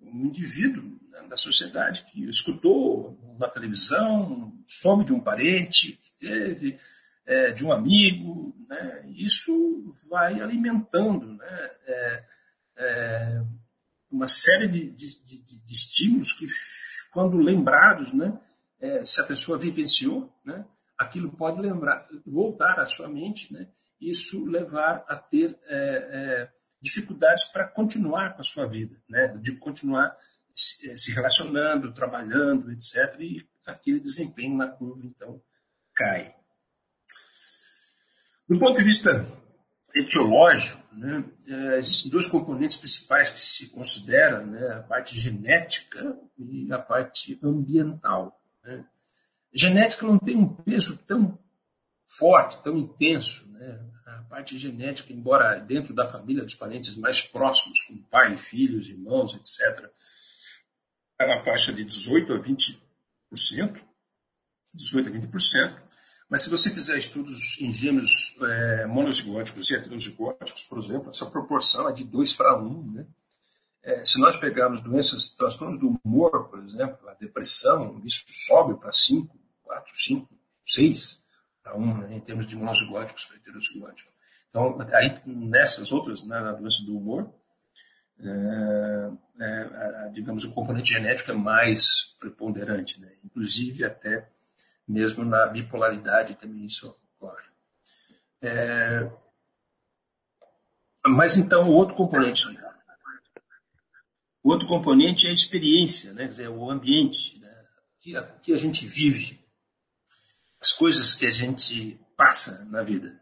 [0.00, 6.78] um indivíduo né, da sociedade que escutou na televisão, soube de um parente que teve,
[7.26, 9.04] é, de um amigo, né?
[9.16, 11.70] isso vai alimentando né?
[11.86, 12.24] É,
[12.78, 13.42] é,
[14.10, 16.46] uma série de, de, de, de, estímulos que,
[17.12, 18.38] quando lembrados, né?
[18.80, 20.64] É, se a pessoa vivenciou, né?
[20.96, 23.68] aquilo pode lembrar, voltar à sua mente, né?
[24.00, 26.48] isso levar a ter é, é,
[26.80, 29.36] dificuldades para continuar com a sua vida, né?
[29.40, 30.16] de continuar
[30.54, 33.14] se relacionando, trabalhando, etc.
[33.20, 35.40] E aquele desempenho na curva, então,
[35.94, 36.34] cai.
[38.48, 39.26] Do ponto de vista
[39.94, 46.72] etiológico, né, é, existem dois componentes principais que se consideram, né, a parte genética e
[46.72, 48.40] a parte ambiental.
[48.64, 48.84] Né.
[49.52, 51.38] Genética não tem um peso tão
[52.08, 53.46] forte, tão intenso.
[53.50, 53.80] Né?
[54.16, 59.34] A parte genética, embora dentro da família dos parentes mais próximos, como pai, filhos, irmãos,
[59.34, 59.90] etc.,
[61.12, 63.82] está na faixa de 18% a 20%,
[64.74, 65.82] 18% a 20%,
[66.28, 71.88] mas se você fizer estudos em gêmeos é, monozigóticos e heterozigóticos, por exemplo, essa proporção
[71.88, 72.92] é de 2 para 1.
[72.92, 73.06] Né?
[73.82, 78.92] É, se nós pegarmos doenças, transtornos do humor, por exemplo, a depressão, isso sobe para
[78.92, 80.28] 5, 4, 5,
[80.66, 81.27] 6
[81.68, 84.12] para 1, né, em termos de monozigóticos para heterozigóticos.
[84.48, 87.30] Então, aí, nessas outras, né, na doença do humor,
[88.20, 93.12] é, é, digamos, o componente genético é mais preponderante, né?
[93.24, 94.28] inclusive até
[94.86, 97.46] mesmo na bipolaridade também isso ocorre.
[98.42, 99.08] É,
[101.06, 102.42] mas então o outro componente,
[104.42, 106.22] o outro componente é a experiência, né?
[106.22, 107.66] Quer dizer, o ambiente, né?
[108.00, 109.38] que, a, que a gente vive,
[110.60, 113.20] as coisas que a gente passa na vida.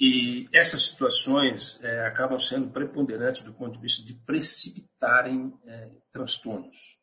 [0.00, 6.98] E essas situações é, acabam sendo preponderantes do ponto de vista de precipitarem é, transtornos.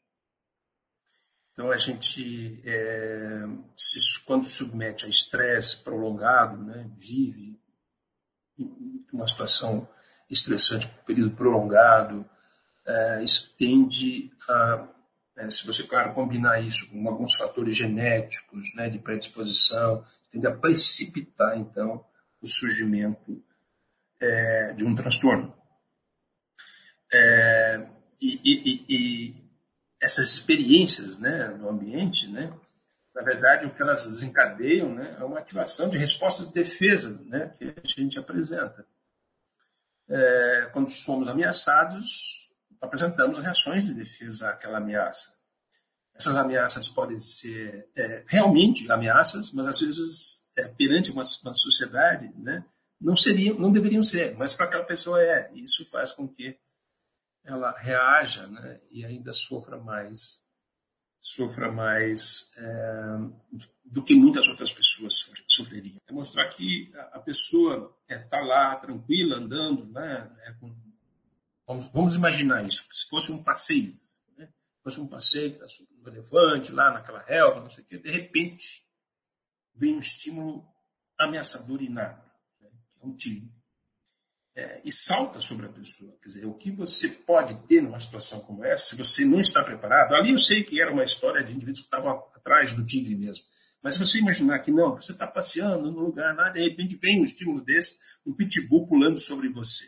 [1.51, 3.43] Então, a gente, é,
[3.77, 7.59] se, quando submete a estresse prolongado, né, vive
[9.11, 9.87] uma situação
[10.29, 12.29] estressante por um período prolongado,
[12.85, 14.87] é, isso tende a,
[15.37, 20.55] é, se você, claro, combinar isso com alguns fatores genéticos, né, de predisposição, tende a
[20.55, 22.05] precipitar, então,
[22.41, 23.43] o surgimento
[24.19, 25.53] é, de um transtorno.
[27.11, 27.87] É,
[28.21, 29.45] e, e, e,
[30.01, 32.53] essas experiências né, no ambiente, né,
[33.13, 37.53] na verdade, o que elas desencadeiam né, é uma ativação de respostas de defesa né,
[37.57, 38.85] que a gente apresenta.
[40.07, 42.44] É, quando somos ameaçados,
[42.81, 45.33] apresentamos reações de defesa àquela ameaça.
[46.13, 52.31] Essas ameaças podem ser é, realmente ameaças, mas às vezes, é, perante uma, uma sociedade,
[52.37, 52.65] né,
[52.99, 55.51] não seriam, não deveriam ser, mas para aquela pessoa é.
[55.53, 56.57] Isso faz com que
[57.43, 60.43] ela reaja né, e ainda sofra mais
[61.25, 63.17] sofra mais é,
[63.83, 65.97] do que muitas outras pessoas sofreriam.
[66.07, 70.75] É mostrar que a pessoa está é, lá tranquila, andando, né, é, com,
[71.67, 73.99] vamos, vamos, imaginar isso, se fosse um passeio,
[74.37, 74.49] né,
[74.83, 78.11] fosse um passeio, está subindo um elefante lá naquela relva, não sei o quê, de
[78.11, 78.85] repente
[79.73, 80.65] vem um estímulo
[81.17, 83.49] ameaçador inato, né, que é um tiro
[84.55, 86.17] é, e salta sobre a pessoa.
[86.21, 89.63] Quer dizer, o que você pode ter numa situação como essa, se você não está
[89.63, 90.15] preparado.
[90.15, 93.43] Ali eu sei que era uma história de indivíduos que estavam atrás do tigre mesmo.
[93.83, 97.21] Mas se você imaginar que não, você está passeando no lugar lá, de repente vem
[97.21, 99.85] um estímulo desse, um pitbull pulando sobre você.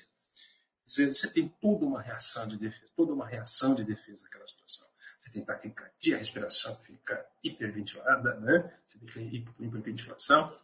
[0.87, 4.87] Dizer, você tem toda uma reação de defesa, toda uma reação de defesa naquela situação.
[5.19, 8.73] Você tem taquicardia, a respiração fica hiperventilada, né?
[8.87, 10.57] Você tem hiperventilação,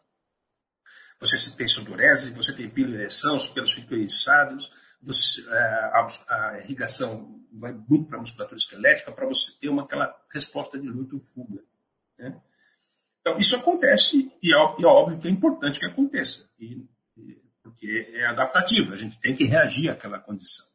[1.20, 7.42] você tem sudorese, você tem piloereção, os pelos ficam eriçados, você, é, a, a, irrigação
[7.52, 11.22] vai muito para a musculatura esquelética para você ter uma, aquela resposta de luta ou
[11.22, 11.62] fuga.
[12.18, 12.42] Né?
[13.20, 16.88] Então, isso acontece e é, e é, óbvio que é importante que aconteça, e,
[17.64, 20.68] porque é adaptativo, a gente tem que reagir àquela condição.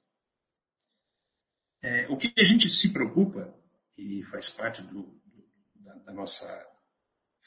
[1.83, 3.55] É, o que a gente se preocupa,
[3.97, 6.47] e faz parte do, do, da, da nossa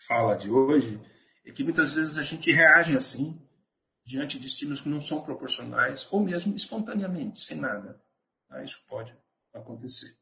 [0.08, 1.02] fala de hoje,
[1.44, 3.42] é que muitas vezes a gente reage assim
[4.06, 8.02] diante de estímulos que não são proporcionais ou mesmo espontaneamente, sem nada.
[8.50, 9.16] Ah, isso pode
[9.54, 10.16] acontecer.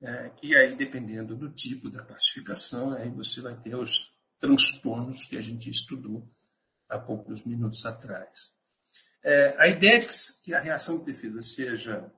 [0.00, 5.36] É, e aí, dependendo do tipo da classificação, aí você vai ter os transtornos que
[5.36, 6.30] a gente estudou
[6.88, 8.52] há poucos minutos atrás.
[9.22, 10.08] É, a ideia de
[10.44, 12.10] que a reação de defesa seja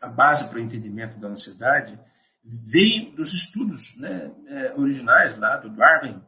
[0.00, 1.98] a base para o entendimento da ansiedade
[2.42, 6.22] veio dos estudos né, é, originais lá do Darwin,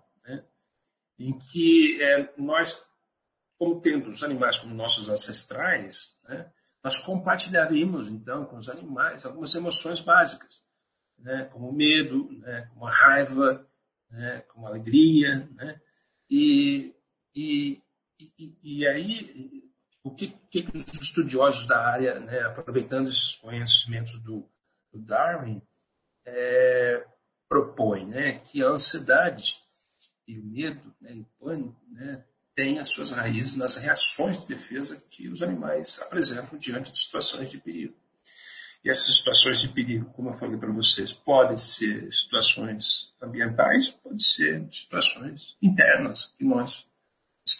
[1.20, 2.82] em que é, nós,
[3.58, 6.50] como tendo os animais como nossos ancestrais, né,
[6.82, 10.64] nós compartilharíamos, então, com os animais algumas emoções básicas,
[11.18, 13.66] né, como medo, né, como a raiva,
[14.10, 15.46] né, como alegria.
[15.54, 15.78] Né,
[16.30, 16.94] e,
[17.34, 17.82] e,
[18.62, 19.62] e, aí,
[20.02, 24.48] o que, que, os estudiosos da área, né, aproveitando esses conhecimentos do,
[24.92, 25.62] do Darwin,
[26.24, 27.04] é,
[27.48, 29.56] propõem né, que a ansiedade
[30.26, 34.48] e o medo né, e o pânico né, têm as suas raízes nas reações de
[34.48, 37.94] defesa que os animais apresentam diante de situações de perigo.
[38.82, 44.18] E essas situações de perigo, como eu falei para vocês, podem ser situações ambientais, podem
[44.18, 46.89] ser situações internas que nós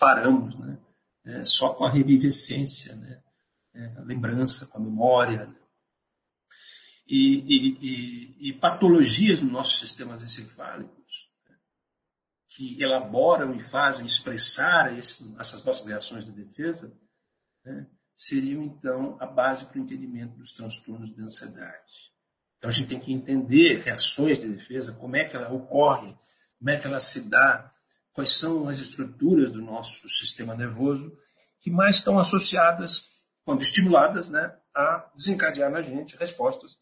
[0.00, 0.78] disparamos, né?
[1.26, 3.22] É, só com a revivescência, né?
[3.74, 5.46] É, a lembrança, com a memória.
[5.46, 5.56] Né?
[7.06, 11.30] E, e, e, e, patologias nos nossos sistemas encefálicos
[12.48, 16.92] que elaboram e fazem expressar esse, essas nossas reações de defesa,
[17.64, 17.86] né,
[18.16, 22.12] seriam então a base para o entendimento dos transtornos de ansiedade.
[22.58, 26.14] Então a gente tem que entender reações de defesa, como é que ela ocorre,
[26.58, 27.72] como é que ela se dá,
[28.12, 31.16] quais são as estruturas do nosso sistema nervoso
[31.60, 33.08] que mais estão associadas,
[33.44, 36.78] quando estimuladas, né, a desencadear na gente respostas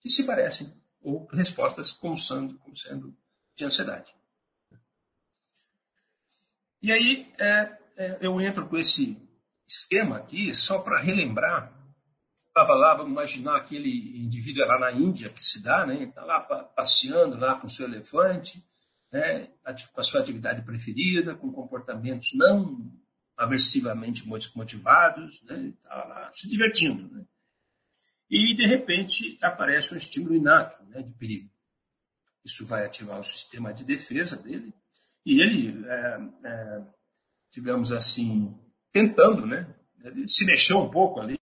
[0.00, 3.16] que se parecem, ou respostas como sendo, como sendo
[3.54, 4.14] de ansiedade.
[6.82, 9.20] E aí é, é, eu entro com esse
[9.68, 11.78] esquema aqui só para relembrar.
[12.48, 16.02] Estava lá, vamos imaginar aquele indivíduo lá na Índia que se dá, né?
[16.04, 18.64] Está lá passeando lá com seu elefante,
[19.12, 19.48] né?
[19.92, 22.90] com a sua atividade preferida, com comportamentos não
[23.36, 25.72] aversivamente motivados, né?
[25.78, 27.24] Está lá se divertindo, né?
[28.30, 31.02] E de repente aparece um estímulo inato, né?
[31.02, 31.50] De perigo.
[32.44, 34.72] Isso vai ativar o sistema de defesa dele
[35.24, 36.82] e ele, é, é,
[37.50, 38.54] digamos assim,
[38.92, 39.74] tentando, né?
[40.02, 41.38] Ele se mexeu um pouco ali,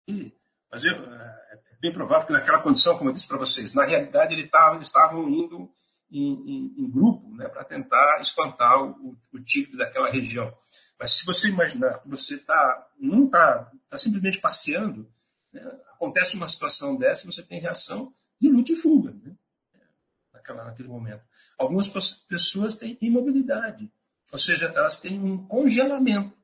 [0.70, 3.86] mas eu, é, é bem provável que naquela condição, como eu disse para vocês, na
[3.86, 5.70] realidade ele tava, eles estavam indo
[6.18, 10.56] em, em, em, grupo né, para tentar espantar o, o tigre daquela região.
[10.98, 15.10] Mas se você imaginar que você tá, não está tá simplesmente passeando,
[15.52, 15.62] né,
[15.92, 19.36] acontece uma situação dessa, você tem reação de luta e fuga, né?
[20.34, 21.24] Naquela, naquele momento.
[21.58, 21.88] Algumas
[22.28, 23.92] pessoas têm imobilidade,
[24.32, 26.36] ou seja, elas têm um congelamento,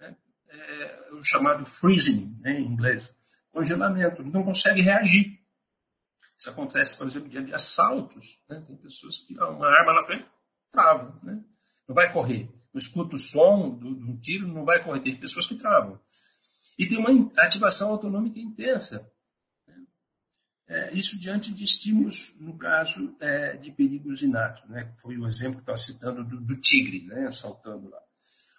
[0.00, 0.16] né?
[0.48, 3.12] é, o chamado freezing, né, em inglês,
[3.52, 5.40] congelamento, não consegue reagir.
[6.42, 8.60] Isso acontece, por exemplo, dia de assaltos, né?
[8.66, 10.26] tem pessoas que uma arma na frente
[10.72, 11.40] travam, né?
[11.86, 12.50] não vai correr.
[12.74, 15.02] Não escuta o som do, do tiro, não vai correr.
[15.02, 16.00] Tem pessoas que travam.
[16.76, 19.08] E tem uma ativação autonômica intensa.
[20.66, 24.68] É, isso diante de estímulos, no caso é, de perigos inatos.
[24.68, 24.92] Né?
[25.00, 27.30] Foi o exemplo que estava citando do, do tigre, né?
[27.30, 28.00] saltando lá.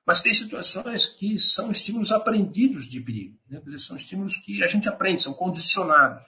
[0.08, 3.38] Mas tem situações que são estímulos aprendidos de perigo.
[3.50, 3.60] Né?
[3.60, 6.26] Dizer, são estímulos que a gente aprende, são condicionados.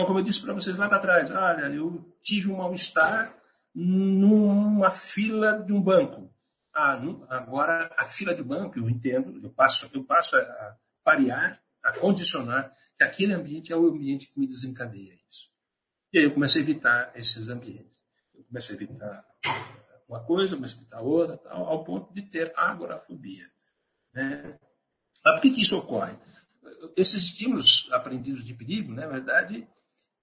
[0.00, 3.36] Então, como eu disse para vocês lá para trás, olha, eu tive um mal-estar
[3.74, 6.34] numa fila de um banco.
[6.74, 6.98] Ah,
[7.28, 12.74] agora a fila de banco, eu entendo, eu passo, eu passo a parear, a condicionar
[12.96, 15.50] que aquele ambiente é o ambiente que me desencadeia isso.
[16.14, 18.02] E aí eu começo a evitar esses ambientes.
[18.34, 19.22] Eu começo a evitar
[20.08, 23.50] uma coisa, começo a evitar outra, tal, ao ponto de ter agorafobia.
[24.14, 24.58] Né?
[25.22, 26.14] Por que, que isso ocorre?
[26.96, 29.68] Esses estímulos aprendidos de perigo, né, na verdade,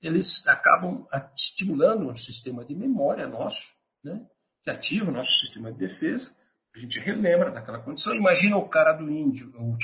[0.01, 3.73] eles acabam estimulando um sistema de memória nosso,
[4.03, 4.25] né,
[4.63, 6.35] que ativa o nosso sistema de defesa.
[6.75, 8.13] A gente relembra daquela condição.
[8.13, 9.75] Imagina o cara do índio, o,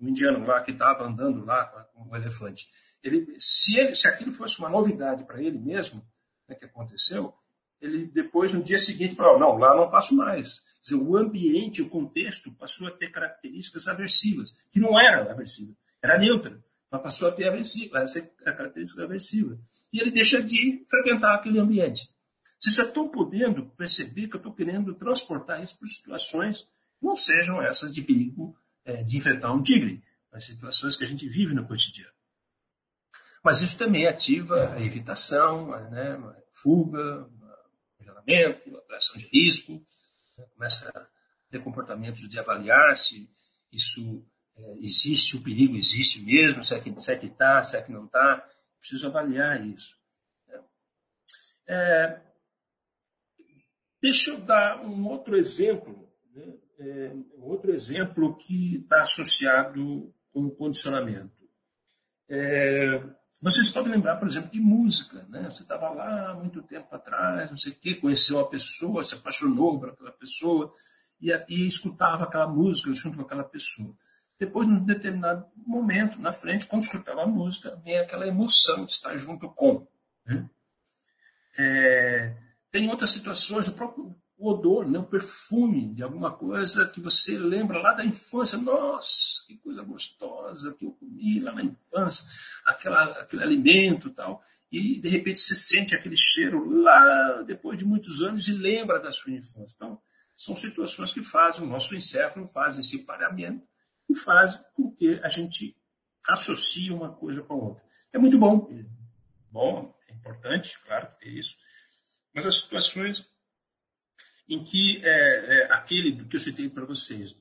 [0.00, 2.68] o indiano lá que estava andando lá com o elefante.
[3.02, 6.04] Ele, se, ele, se aquilo fosse uma novidade para ele mesmo,
[6.48, 7.34] né, que aconteceu,
[7.80, 10.62] ele depois, no dia seguinte, falou: não, lá não passo mais.
[10.80, 16.18] Dizer, o ambiente, o contexto passou a ter características aversivas, que não era aversiva, era
[16.18, 16.60] neutra
[16.92, 19.58] mas passou a ter aversiva, é a característica aversiva.
[19.90, 22.10] E ele deixa de frequentar aquele ambiente.
[22.60, 26.60] Vocês já estão podendo perceber que eu estou querendo transportar isso para situações
[27.00, 31.06] que não sejam essas de perigo é, de enfrentar um tigre, mas situações que a
[31.06, 32.12] gente vive no cotidiano.
[33.42, 36.16] Mas isso também ativa a evitação, né,
[36.52, 37.28] fuga,
[37.96, 39.84] congelamento, a avaliação de risco,
[40.36, 41.06] né, começa a
[41.50, 43.28] ter comportamentos de avaliar se
[43.72, 44.31] isso é,
[44.80, 48.46] existe o perigo, existe mesmo, se é que está, se é que não está,
[48.78, 49.96] preciso avaliar isso.
[51.66, 52.20] É,
[54.00, 56.54] deixa eu dar um outro exemplo, né?
[56.78, 61.42] é, um outro exemplo que está associado com o condicionamento.
[62.28, 63.02] É,
[63.40, 65.26] vocês podem lembrar, por exemplo, de música.
[65.28, 65.50] Né?
[65.50, 69.80] Você estava lá muito tempo atrás, não sei o quê, conheceu uma pessoa, se apaixonou
[69.80, 70.72] por aquela pessoa
[71.20, 73.96] e, e escutava aquela música junto com aquela pessoa.
[74.42, 79.16] Depois, num determinado momento, na frente, quando escutava a música, vem aquela emoção de estar
[79.16, 79.86] junto com.
[80.26, 80.50] Né?
[81.56, 82.34] É,
[82.68, 84.98] tem outras situações, o próprio odor, né?
[84.98, 88.58] o perfume de alguma coisa que você lembra lá da infância.
[88.58, 92.26] Nossa, que coisa gostosa que eu comi lá na infância,
[92.66, 94.42] aquela, aquele alimento tal.
[94.72, 99.12] E, de repente, você sente aquele cheiro lá depois de muitos anos e lembra da
[99.12, 99.76] sua infância.
[99.76, 100.00] Então,
[100.36, 103.70] são situações que fazem, o nosso encéfalo faz esse pareamento
[104.12, 105.76] e faz com que a gente
[106.28, 107.84] associe uma coisa com a outra.
[108.12, 108.68] É muito bom,
[109.50, 111.56] bom, é importante, claro, ter isso,
[112.34, 113.28] mas as situações
[114.48, 117.34] em que é, é, aquele que eu citei para vocês,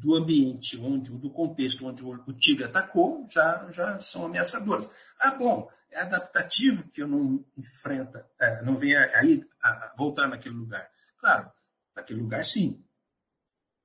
[0.00, 4.88] do ambiente, onde, do contexto onde o tigre atacou, já, já são ameaçadoras.
[5.18, 10.54] Ah, bom, é adaptativo que eu não enfrenta, é, não venha aí a voltar naquele
[10.54, 10.88] lugar.
[11.18, 11.50] Claro,
[11.94, 12.85] naquele lugar sim,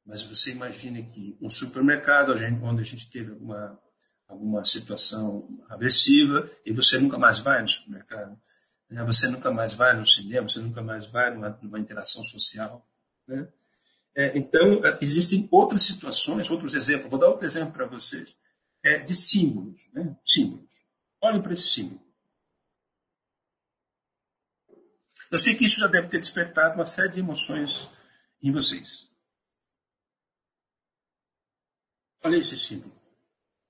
[0.06, 2.34] mas você imagina que um supermercado,
[2.64, 3.80] onde a gente teve alguma,
[4.28, 8.38] alguma situação aversiva, e você nunca mais vai no supermercado,
[8.89, 9.04] né?
[9.04, 12.86] você nunca mais vai no cinema, você nunca mais vai numa, numa interação social.
[13.28, 13.47] Né?
[14.16, 17.10] É, então, é, existem outras situações, outros exemplos.
[17.10, 18.38] Vou dar outro exemplo para vocês,
[18.84, 19.88] é, de símbolos.
[19.93, 20.18] Né?
[20.26, 20.72] Símbolos.
[21.22, 22.02] Olhem para esse símbolo.
[25.30, 27.89] Eu sei que isso já deve ter despertado uma série de emoções
[28.43, 29.11] em vocês.
[32.24, 32.93] Olha esse símbolo.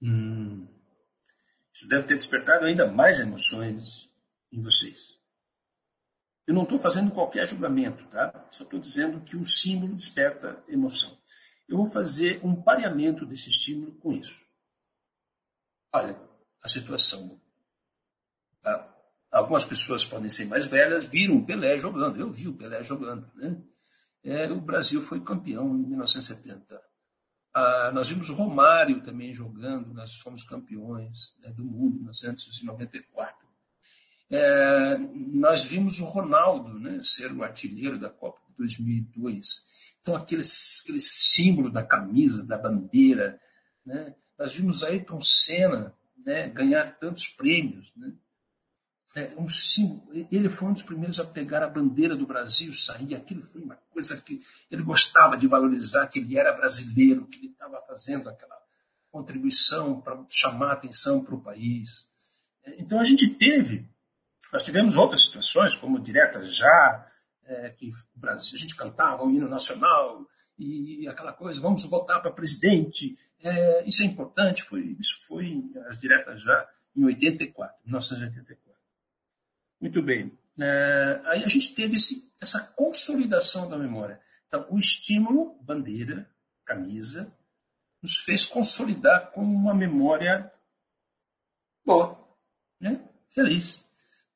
[0.01, 0.67] Hum,
[1.73, 4.09] isso deve ter despertado ainda mais emoções
[4.51, 5.19] em vocês.
[6.45, 8.47] Eu não estou fazendo qualquer julgamento, tá?
[8.51, 11.17] Só estou dizendo que o símbolo desperta emoção.
[11.67, 14.37] Eu vou fazer um pareamento desse estímulo com isso.
[15.93, 16.19] Olha,
[16.61, 17.39] a situação.
[18.63, 18.93] Ah,
[19.31, 22.19] algumas pessoas podem ser mais velhas, viram o Pelé jogando.
[22.19, 23.61] Eu vi o Pelé jogando, né?
[24.23, 26.90] É, o Brasil foi campeão em 1970.
[27.53, 33.47] Ah, nós vimos o Romário também jogando, nós fomos campeões né, do mundo em 1994.
[34.29, 39.47] É, nós vimos o Ronaldo né, ser o artilheiro da Copa de 2002.
[40.01, 43.39] Então, aquele, aquele símbolo da camisa, da bandeira.
[43.85, 44.15] Né?
[44.39, 45.93] Nós vimos Ayrton Senna
[46.25, 47.91] né, ganhar tantos prêmios.
[47.97, 48.13] Né?
[49.13, 49.47] É, um
[50.31, 53.13] ele foi um dos primeiros a pegar a bandeira do Brasil, sair.
[53.13, 57.47] Aquilo foi uma coisa que ele gostava de valorizar, que ele era brasileiro, que ele
[57.47, 58.57] estava fazendo aquela
[59.11, 62.09] contribuição para chamar atenção para o país.
[62.63, 63.85] É, então a gente teve,
[64.53, 67.07] nós tivemos outras situações, como diretas já,
[67.43, 70.25] é, que o Brasil, a gente cantava o hino nacional
[70.57, 73.17] e aquela coisa, vamos votar para presidente.
[73.43, 78.70] É, isso é importante, foi, isso foi as diretas já em 84, 1984.
[79.81, 80.37] Muito bem.
[80.59, 84.21] É, aí a gente teve esse, essa consolidação da memória.
[84.47, 86.29] Então, o estímulo, bandeira,
[86.63, 87.35] camisa,
[88.01, 90.51] nos fez consolidar com uma memória
[91.85, 92.19] boa,
[92.79, 93.01] né?
[93.29, 93.85] feliz.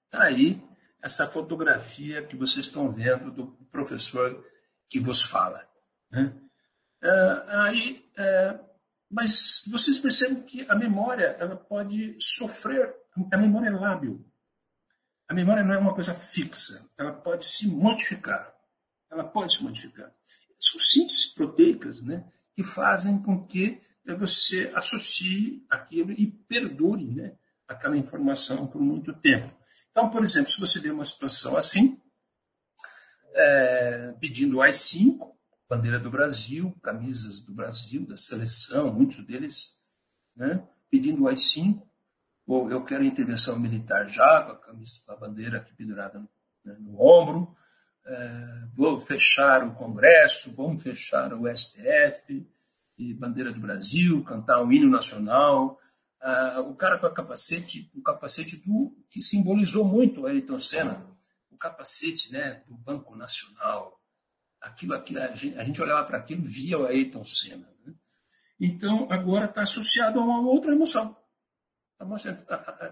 [0.05, 0.61] Está aí
[1.01, 4.43] essa fotografia que vocês estão vendo do professor
[4.89, 5.67] que vos fala.
[6.09, 6.33] Né?
[7.03, 8.59] É, aí, é,
[9.11, 12.95] mas vocês percebem que a memória ela pode sofrer,
[13.31, 14.25] a memória é lábil.
[15.27, 18.53] A memória não é uma coisa fixa, ela pode se modificar.
[19.09, 20.13] Ela pode se modificar.
[20.59, 23.81] São sínteses proteicas né, que fazem com que
[24.17, 27.35] você associe aquilo e perdure né,
[27.67, 29.51] aquela informação por muito tempo.
[29.89, 31.99] Então, por exemplo, se você vê uma situação assim,
[33.33, 35.33] é, pedindo AI-5,
[35.67, 39.77] bandeira do Brasil, camisas do Brasil, da seleção, muitos deles,
[40.35, 41.81] né, pedindo AI-5,
[42.45, 46.29] ou eu quero intervenção militar já, com a camisa, a bandeira aqui pendurada no,
[46.63, 47.55] né, no ombro,
[48.05, 52.45] é, vou fechar o Congresso, vamos fechar o STF,
[52.97, 55.79] e bandeira do Brasil, cantar o hino nacional.
[56.21, 61.05] Ah, o cara com o capacete, o capacete do, que simbolizou muito a Ayrton Senna,
[61.51, 64.01] o capacete né, do Banco Nacional.
[64.61, 67.69] Aquilo, aquilo, a, gente, a gente olhava para aquilo via o Ayrton Senna.
[67.85, 67.93] Né?
[68.59, 71.15] Então, agora está associado a uma outra emoção.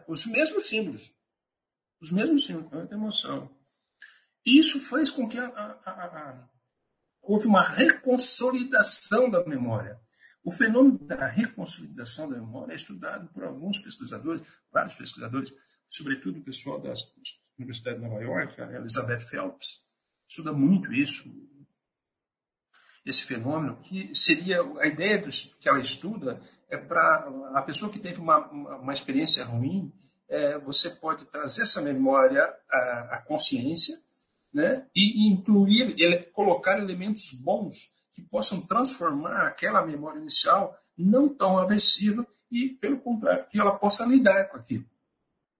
[0.07, 1.13] Os mesmos símbolos.
[2.01, 3.55] Os mesmos símbolos, muita emoção.
[4.45, 6.49] Isso fez com que a, a, a,
[7.21, 9.99] houve uma reconsolidação da memória.
[10.43, 15.53] O fenômeno da reconsolidação da memória é estudado por alguns pesquisadores, vários pesquisadores,
[15.89, 16.93] sobretudo o pessoal da
[17.57, 19.81] Universidade de Nova York, a Elizabeth Phelps,
[20.27, 21.23] estuda muito isso,
[23.05, 27.99] esse fenômeno, que seria a ideia dos, que ela estuda é para a pessoa que
[27.99, 29.93] teve uma, uma, experiência ruim,
[30.27, 33.95] é, você pode trazer essa memória à, à consciência
[34.51, 41.57] né, e incluir, ele, colocar elementos bons que possam transformar aquela memória inicial não tão
[41.57, 44.85] aversiva e, pelo contrário, que ela possa lidar com aquilo.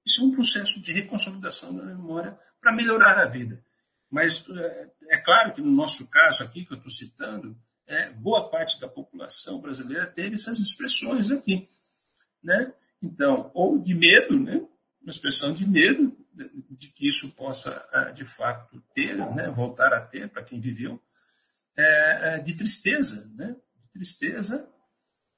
[0.05, 3.63] Isso é um processo de reconsolidação da memória para melhorar a vida.
[4.09, 8.49] Mas é, é, claro que no nosso caso aqui, que eu estou citando, é, boa
[8.49, 11.67] parte da população brasileira teve essas expressões aqui.
[12.43, 12.73] Né?
[13.01, 14.65] Então, ou de medo, né?
[15.01, 16.15] uma expressão de medo
[16.69, 19.49] de, que isso possa, ah, de fato, ter, né?
[19.49, 21.01] voltar a ter para quem viveu,
[21.77, 23.55] é, é, de tristeza, né?
[23.81, 24.67] de tristeza,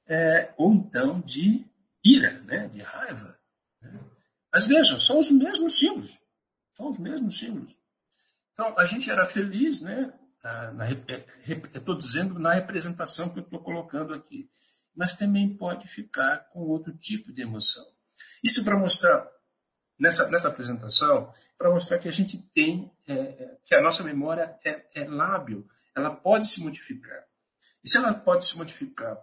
[0.06, 1.64] é, ou então de
[2.04, 2.68] ira, né?
[2.68, 3.38] de raiva.
[3.82, 4.00] Né?
[4.52, 6.18] Mas vejam, são os mesmos símbolos.
[6.76, 7.75] São os mesmos símbolos.
[8.56, 10.14] Então, a gente era feliz, né?
[11.74, 14.48] estou dizendo na representação que eu estou colocando aqui,
[14.94, 17.84] mas também pode ficar com outro tipo de emoção.
[18.42, 19.28] Isso para mostrar,
[19.98, 24.58] nessa, nessa apresentação, para mostrar que a gente tem, é, é, que a nossa memória
[24.64, 27.26] é, é lábil, ela pode se modificar.
[27.84, 29.18] E se ela pode se modificar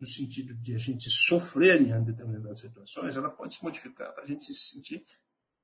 [0.00, 4.26] no sentido de a gente sofrer em determinadas situações, ela pode se modificar para a
[4.26, 5.02] gente se sentir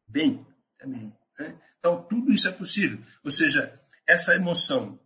[0.06, 0.46] bem
[0.78, 1.16] também.
[1.38, 1.58] Né?
[1.78, 2.98] Então, tudo isso é possível.
[3.22, 4.98] Ou seja, essa emoção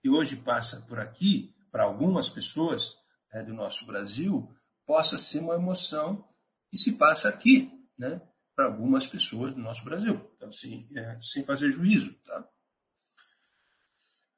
[0.00, 2.98] que hoje passa por aqui, para algumas pessoas
[3.32, 4.54] é, do nosso Brasil,
[4.86, 6.28] possa ser uma emoção
[6.70, 8.20] que se passa aqui, né?
[8.54, 10.20] para algumas pessoas do nosso Brasil.
[10.36, 12.14] Então, assim, é, sem fazer juízo.
[12.24, 12.48] Tá?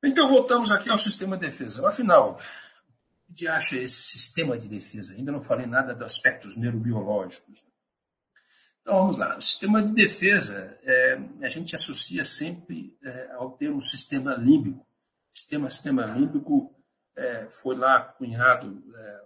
[0.02, 1.86] Então, voltamos aqui ao sistema de defesa.
[1.86, 2.40] Afinal,
[3.34, 5.14] que acha esse sistema de defesa?
[5.14, 7.62] Ainda não falei nada dos aspectos neurobiológicos.
[8.86, 9.36] Então, vamos lá.
[9.36, 14.86] O sistema de defesa, é, a gente associa sempre é, ao termo sistema límbico
[15.36, 16.74] sistema, sistema límbico
[17.14, 19.20] é, foi lá cunhado, é,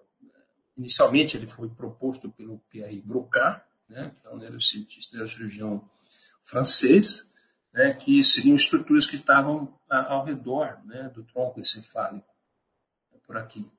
[0.77, 5.89] inicialmente ele foi proposto pelo Pierre Brocard, né, que é um neurocientista, neurocirurgião
[6.43, 7.25] francês,
[7.73, 12.27] né, que seriam estruturas que estavam ao redor né, do tronco encefálico,
[13.25, 13.71] por aqui.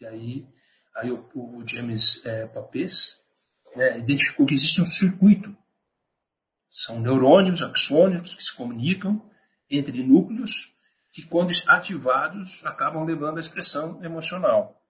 [0.00, 0.48] E aí,
[0.96, 3.19] aí o, o James é, Papes
[3.74, 5.56] né, identificou que existe um circuito.
[6.68, 9.28] São neurônios, axônicos que se comunicam
[9.68, 10.74] entre núcleos
[11.12, 14.80] que, quando ativados, acabam levando à expressão emocional.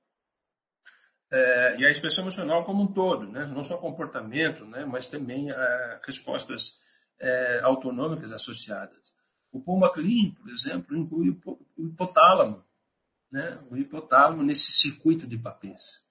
[1.33, 3.47] é, e a expressão emocional como um todo, né?
[3.47, 4.85] não só comportamento, né?
[4.85, 6.79] mas também é, respostas
[7.21, 9.15] é, autonômicas associadas.
[9.53, 11.31] O Paul MacLean, por exemplo, inclui
[11.77, 12.65] o hipotálamo,
[13.31, 13.63] né?
[13.71, 16.05] o hipotálamo nesse circuito de Papens.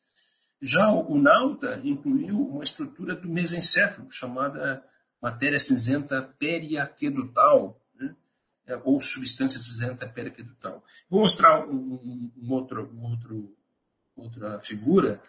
[0.62, 4.84] Já o, Nauta incluiu uma estrutura do mesencéfalo, chamada
[5.22, 8.16] matéria cinzenta periaquedutal, né?
[8.66, 10.84] É, ou substância cinzenta periaquedutal.
[11.10, 13.56] Vou mostrar um, um, um outro, um outro
[14.20, 15.22] outra figura,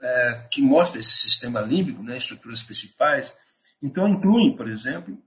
[0.00, 3.36] é, que mostra esse sistema límbico, né, estruturas principais.
[3.82, 5.22] Então, incluem, por exemplo,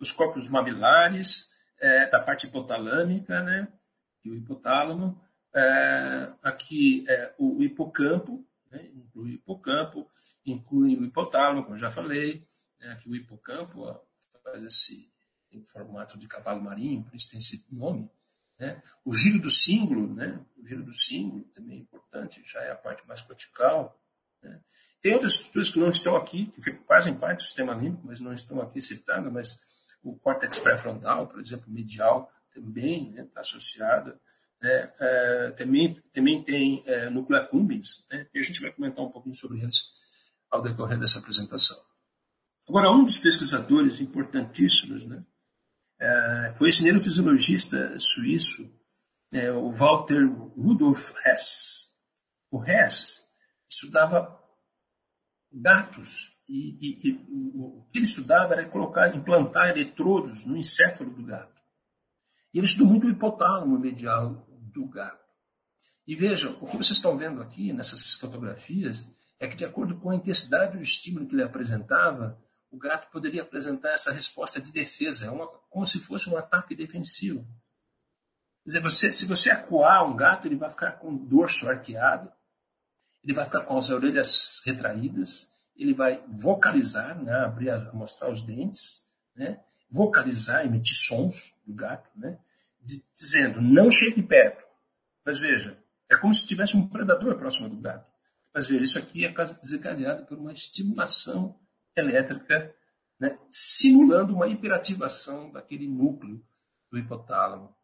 [0.00, 3.68] os corpos mamilares, é, da parte hipotalâmica, né,
[4.24, 5.20] e o hipotálamo,
[5.56, 10.10] é, aqui é, o hipocampo, né, inclui o hipocampo,
[10.44, 12.46] inclui o hipotálamo, como eu já falei,
[12.78, 14.00] né, aqui o hipocampo ó,
[14.42, 15.10] faz esse
[15.50, 18.10] em formato de cavalo marinho, por isso tem esse nome,
[18.58, 18.82] né?
[19.04, 20.40] O giro do símbolo, né?
[20.56, 23.98] o giro do símbolo também é importante, já é a parte mais cortical.
[24.42, 24.60] Né?
[25.00, 28.32] Tem outras estruturas que não estão aqui, que fazem parte do sistema límbico, mas não
[28.32, 29.58] estão aqui citadas, mas
[30.02, 33.28] o córtex pré-frontal, por exemplo, medial, também está né?
[33.34, 34.18] Tá associado.
[34.60, 34.92] Né?
[34.98, 38.26] É, também, também tem é, núcleo accumbens, né?
[38.34, 39.90] e a gente vai comentar um pouquinho sobre eles
[40.50, 41.76] ao decorrer dessa apresentação.
[42.68, 45.24] Agora, um dos pesquisadores importantíssimos, né?
[45.98, 48.70] É, foi esse neurofisiologista suíço,
[49.32, 51.92] é, o Walter Rudolf Hess.
[52.50, 53.24] O Hess
[53.70, 54.38] estudava
[55.52, 57.12] gatos e, e, e,
[57.54, 61.55] o que ele estudava era colocar, implantar eletrodos no encéfalo do gato.
[62.56, 65.22] E ele estudou muito o hipotálamo medial do gato.
[66.06, 69.06] E vejam, o que vocês estão vendo aqui nessas fotografias
[69.38, 73.42] é que, de acordo com a intensidade do estímulo que ele apresentava, o gato poderia
[73.42, 77.46] apresentar essa resposta de defesa, uma, como se fosse um ataque defensivo.
[78.64, 82.32] Quer dizer, você, se você acuar um gato, ele vai ficar com o dorso arqueado,
[83.22, 89.06] ele vai ficar com as orelhas retraídas, ele vai vocalizar, né, abrir, mostrar os dentes,
[89.34, 92.38] né, vocalizar, emitir sons do gato, né,
[93.14, 94.64] dizendo, não chegue perto.
[95.24, 95.78] Mas veja,
[96.10, 98.10] é como se tivesse um predador próximo do gato.
[98.54, 101.58] Mas veja, isso aqui é desencadeado por uma estimulação
[101.96, 102.74] elétrica,
[103.18, 106.42] né, simulando uma hiperativação daquele núcleo
[106.90, 107.74] do hipotálamo.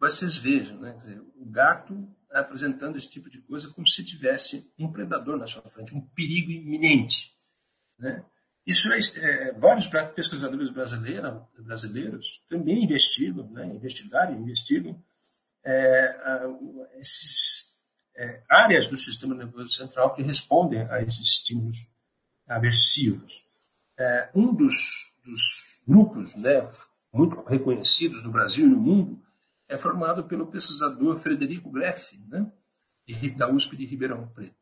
[0.00, 4.70] Mas vocês vejam, né, dizer, o gato apresentando esse tipo de coisa como se tivesse
[4.78, 7.34] um predador na sua frente, um perigo iminente.
[7.98, 8.24] Né?
[8.68, 15.02] Isso é, é, vários pesquisadores brasileiros, também investigam, né, investigaram e investigam
[15.64, 16.14] é,
[17.00, 17.72] esses
[18.14, 21.88] é, áreas do sistema nervoso central que respondem a esses estímulos
[22.46, 23.42] aversivos.
[23.98, 26.70] É, um dos, dos grupos né,
[27.10, 29.18] muito reconhecidos no Brasil e no mundo
[29.66, 32.52] é formado pelo pesquisador Frederico Greff, né,
[33.34, 34.54] da USP de Ribeirão Preto.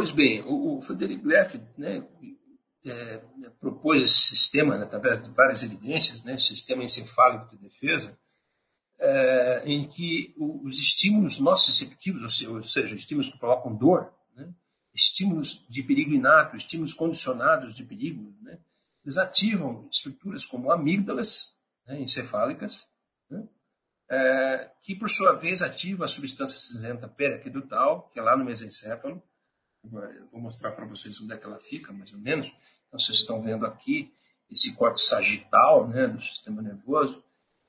[0.00, 2.02] Pois bem, o, o Frederico Greff né,
[2.86, 3.18] é,
[3.60, 8.18] propôs esse sistema, né, através de várias evidências, né, sistema encefálico de defesa,
[8.98, 14.50] é, em que os estímulos receptivos, ou seja, estímulos que provocam dor, né,
[14.94, 18.58] estímulos de perigo inato, estímulos condicionados de perigo, né?
[19.04, 22.88] eles ativam estruturas como amígdalas né, encefálicas,
[23.28, 23.46] né?
[24.08, 29.22] é, que por sua vez ativam a substância cinzenta periaquedutal, que é lá no mesencéfalo.
[29.84, 32.52] Vou mostrar para vocês onde é que ela fica, mais ou menos.
[32.88, 34.12] Então, vocês estão vendo aqui
[34.50, 37.22] esse corte sagital né, do sistema nervoso.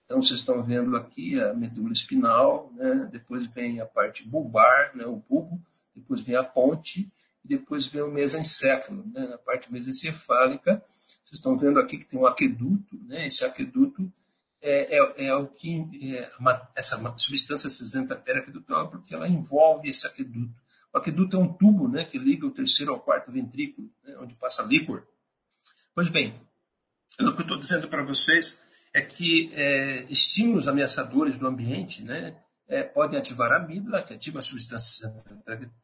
[0.06, 3.08] Então, vocês estão vendo aqui a medula espinal, né?
[3.12, 5.62] depois vem a parte bulbar, né, o bulbo,
[5.96, 7.10] depois vem a ponte
[7.44, 9.28] e depois vem o mesencéfalo, né?
[9.28, 10.84] na parte mesencefálica.
[11.24, 13.28] Vocês estão vendo aqui que tem um aqueduto, né?
[13.28, 14.12] esse aqueduto
[14.62, 20.06] é, é, é o que é uma, essa substância cinzenta periaquedutal, porque ela envolve esse
[20.06, 20.54] aqueduto.
[20.94, 24.36] O aqueduto é um tubo né, que liga o terceiro ao quarto ventrículo, né, onde
[24.36, 25.08] passa líquor.
[25.96, 26.36] Pois bem,
[27.20, 28.62] o que eu estou dizendo para vocês
[28.94, 32.38] é que é, estímulos ameaçadores do ambiente né,
[32.68, 35.14] é, podem ativar a amígdala, que ativa a substância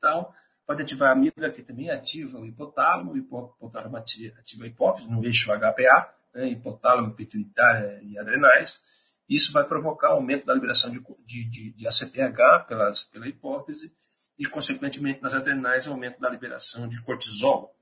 [0.01, 0.33] tal,
[0.65, 5.23] pode ativar a amígdala, que também ativa o hipotálamo, o hipotálamo ativa a hipófise no
[5.23, 8.81] eixo HPA, né, hipotálamo, pituitária e adrenais.
[9.29, 13.93] Isso vai provocar aumento da liberação de, de, de, de ACTH pelas, pela hipófise
[14.37, 17.73] e, consequentemente, nas adrenais, aumento da liberação de cortisol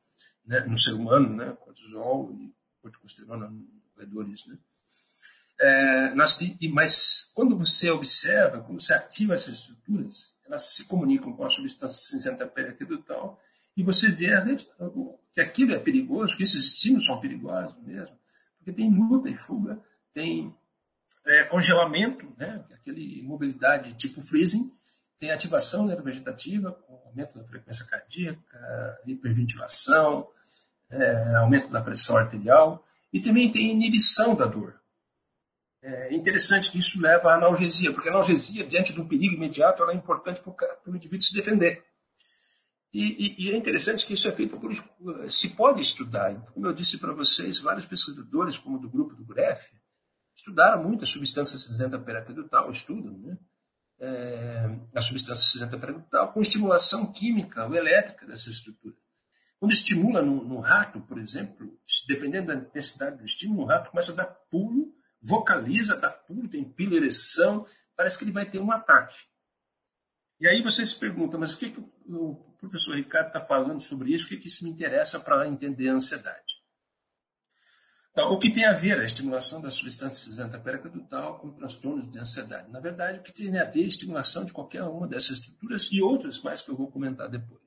[0.46, 4.58] né, no ser humano, né, cortisol e corticosterona nos roedores, né.
[5.60, 11.32] É, nas, e, mas quando você observa, quando você ativa essas estruturas, elas se comunicam
[11.32, 13.40] com a substância cinzenta periaquedutal
[13.76, 14.44] e você vê a,
[15.34, 18.18] que aquilo é perigoso, que esses estímulos são perigosos mesmo,
[18.58, 19.82] porque tem luta e fuga,
[20.14, 20.54] tem
[21.26, 24.75] é, congelamento, né, aquele mobilidade tipo freezing,
[25.18, 30.28] tem ativação neurovegetativa, com aumento da frequência cardíaca, hiperventilação,
[30.90, 34.80] é, aumento da pressão arterial, e também tem inibição da dor.
[35.82, 39.84] É interessante que isso leva à analgesia, porque a analgesia, diante de um perigo imediato,
[39.84, 41.84] ela é importante para o indivíduo se defender.
[42.92, 44.72] E, e, e, é interessante que isso é feito por.
[45.30, 46.34] se pode estudar.
[46.54, 49.70] Como eu disse para vocês, vários pesquisadores, como do grupo do GREF,
[50.36, 53.38] estudaram muito a substância cinzenta perapedutal, estudam, né?
[53.98, 58.96] É, a substância cinzenta perapedutal com estimulação química ou elétrica dessa estrutura.
[59.58, 64.12] Quando estimula no, no, rato, por exemplo, dependendo da intensidade do estímulo, o rato começa
[64.12, 67.66] a dar pulo, vocaliza, dá pulo, tem pila ereção,
[67.96, 69.18] parece que ele vai ter um ataque.
[70.40, 74.14] E aí você se pergunta, mas o que, que o professor Ricardo está falando sobre
[74.14, 74.26] isso?
[74.26, 76.45] O que, que isso me interessa para entender a ansiedade?
[78.16, 82.18] Então, o que tem a ver a estimulação da substância cinzenta pericadutal com transtornos de
[82.18, 82.72] ansiedade?
[82.72, 86.02] Na verdade, o que tem a ver a estimulação de qualquer uma dessas estruturas e
[86.02, 87.62] outras mais que eu vou comentar depois.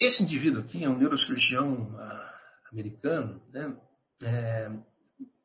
[0.00, 2.40] Esse indivíduo aqui é um neurocirurgião ah,
[2.72, 3.76] americano, né?
[4.22, 4.70] É,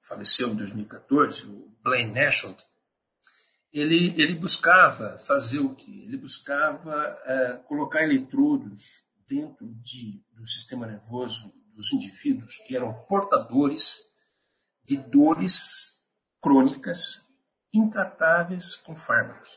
[0.02, 2.64] faleceu em 2014, o Blaine Nashhold,
[3.74, 6.06] ele, ele buscava fazer o quê?
[6.06, 14.02] Ele buscava é, colocar eletrodos dentro de, do sistema nervoso dos indivíduos que eram portadores
[14.84, 15.98] de dores
[16.42, 17.26] crônicas
[17.74, 19.50] intratáveis com fármacos.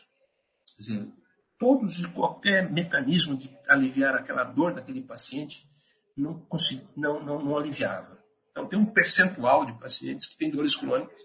[0.77, 1.12] Quer dizer,
[1.59, 5.68] todos e qualquer mecanismo de aliviar aquela dor daquele paciente
[6.16, 8.23] não, consegui, não, não, não aliviava.
[8.53, 11.20] Então, tem um percentual de pacientes que têm dores crônicas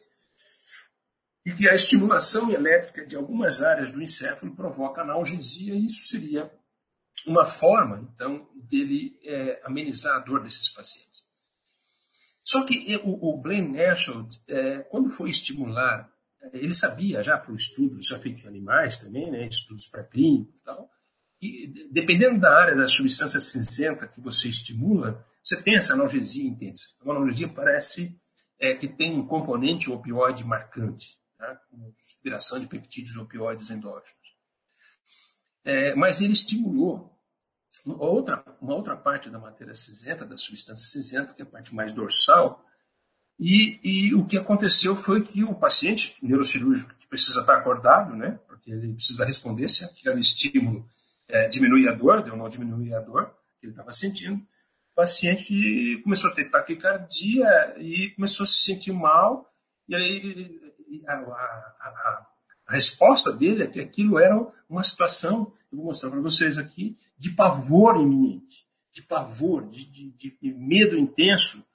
[1.46, 6.52] e que a estimulação elétrica de algumas áreas do encéfalo provoca analgesia, e isso seria
[7.26, 11.26] uma forma, então, dele é, amenizar a dor desses pacientes.
[12.44, 16.10] Só que o, o Blaine Nashhold, é, quando foi estimular,
[16.54, 20.90] ele sabia já para estudos já feito em animais também, né, estudos pré-clínicos e tal,
[21.42, 26.96] e dependendo da área da substância cinzenta que você estimula, você tem essa analgesia intensa.
[27.02, 28.20] Uma analgesia parece
[28.60, 31.94] é, que tem um componente opioide marcante né, com
[32.24, 34.27] liberação de peptídeos opioides endógenos.
[35.68, 37.14] É, mas ele estimulou
[37.86, 41.92] outra, uma outra parte da matéria cinzenta, da substância cinzenta, que é a parte mais
[41.92, 42.66] dorsal,
[43.38, 48.40] e, e o que aconteceu foi que o paciente neurocirúrgico, que precisa estar acordado, né,
[48.48, 50.88] porque ele precisa responder se aquele estímulo
[51.28, 56.00] é, diminui a dor, ou não diminui a dor que ele estava sentindo, o paciente
[56.02, 59.54] começou a ter taquicardia e começou a se sentir mal,
[59.86, 60.62] e aí
[61.06, 62.28] a, a, a,
[62.68, 64.36] a resposta dele é que aquilo era
[64.70, 70.12] uma situação, eu vou mostrar para vocês aqui, de pavor iminente, de pavor, de, de,
[70.12, 71.66] de medo intenso,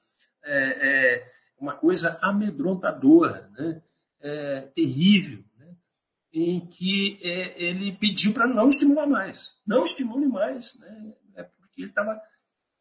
[0.44, 3.82] é, é, uma coisa amedrontadora, né?
[4.20, 5.74] é, terrível, né?
[6.30, 11.14] em que é, ele pediu para não estimular mais, não estimule mais, né?
[11.36, 12.20] é porque ele estava,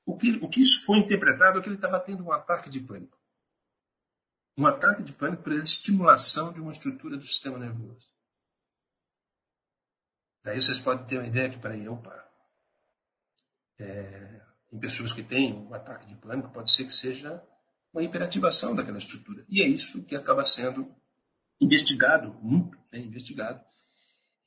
[0.06, 2.82] o que, o que isso foi interpretado é que ele estava tendo um ataque de
[2.82, 3.21] pânico
[4.58, 8.10] um ataque de pânico por estimulação de uma estrutura do sistema nervoso.
[10.44, 12.28] Daí vocês podem ter uma ideia que, peraí, opa,
[13.80, 14.42] é,
[14.72, 17.44] em pessoas que têm um ataque de pânico, pode ser que seja
[17.94, 19.46] uma hiperativação daquela estrutura.
[19.48, 20.94] E é isso que acaba sendo
[21.60, 23.64] investigado, muito né, investigado,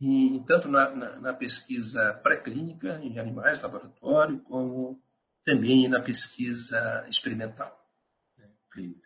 [0.00, 5.00] e, tanto na, na, na pesquisa pré-clínica, em animais, laboratório, como
[5.44, 7.88] também na pesquisa experimental,
[8.36, 9.03] né, clínica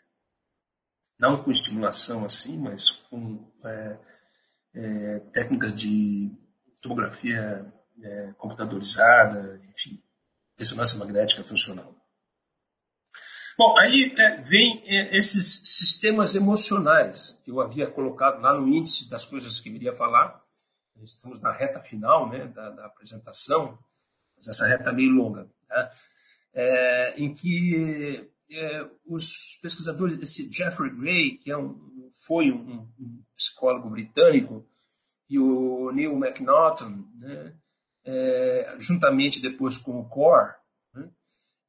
[1.18, 3.98] não com estimulação assim, mas com é,
[4.74, 6.30] é, técnicas de
[6.80, 7.66] tomografia
[8.02, 10.02] é, computadorizada, enfim,
[10.56, 11.94] ressonância magnética funcional.
[13.58, 19.10] Bom, aí é, vem é, esses sistemas emocionais que eu havia colocado lá no índice
[19.10, 20.40] das coisas que eu iria falar.
[21.02, 23.76] Estamos na reta final né, da, da apresentação,
[24.36, 25.90] mas essa reta é meio longa, tá?
[26.54, 33.22] É, em que é, os pesquisadores, esse Jeffrey Gray, que é um, foi um, um,
[33.36, 34.66] psicólogo britânico,
[35.28, 37.54] e o Neil McNaughton, né,
[38.04, 40.54] é, juntamente depois com o Core,
[40.94, 41.10] né,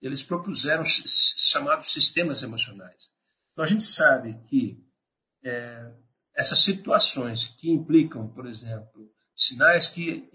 [0.02, 3.10] eles propuseram chamados sistemas emocionais.
[3.52, 4.82] Então a gente sabe que
[5.44, 5.92] é,
[6.34, 10.30] essas situações que implicam, por exemplo, sinais que,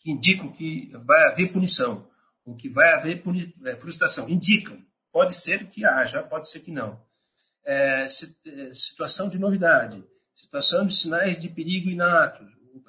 [0.00, 2.08] que indicam que vai haver punição,
[2.44, 3.22] ou que vai haver
[3.64, 4.82] é, frustração, indicam
[5.18, 6.96] Pode ser que haja, pode ser que não.
[7.66, 8.08] É, é,
[8.72, 12.46] situação de novidade, situação de sinais de perigo inato.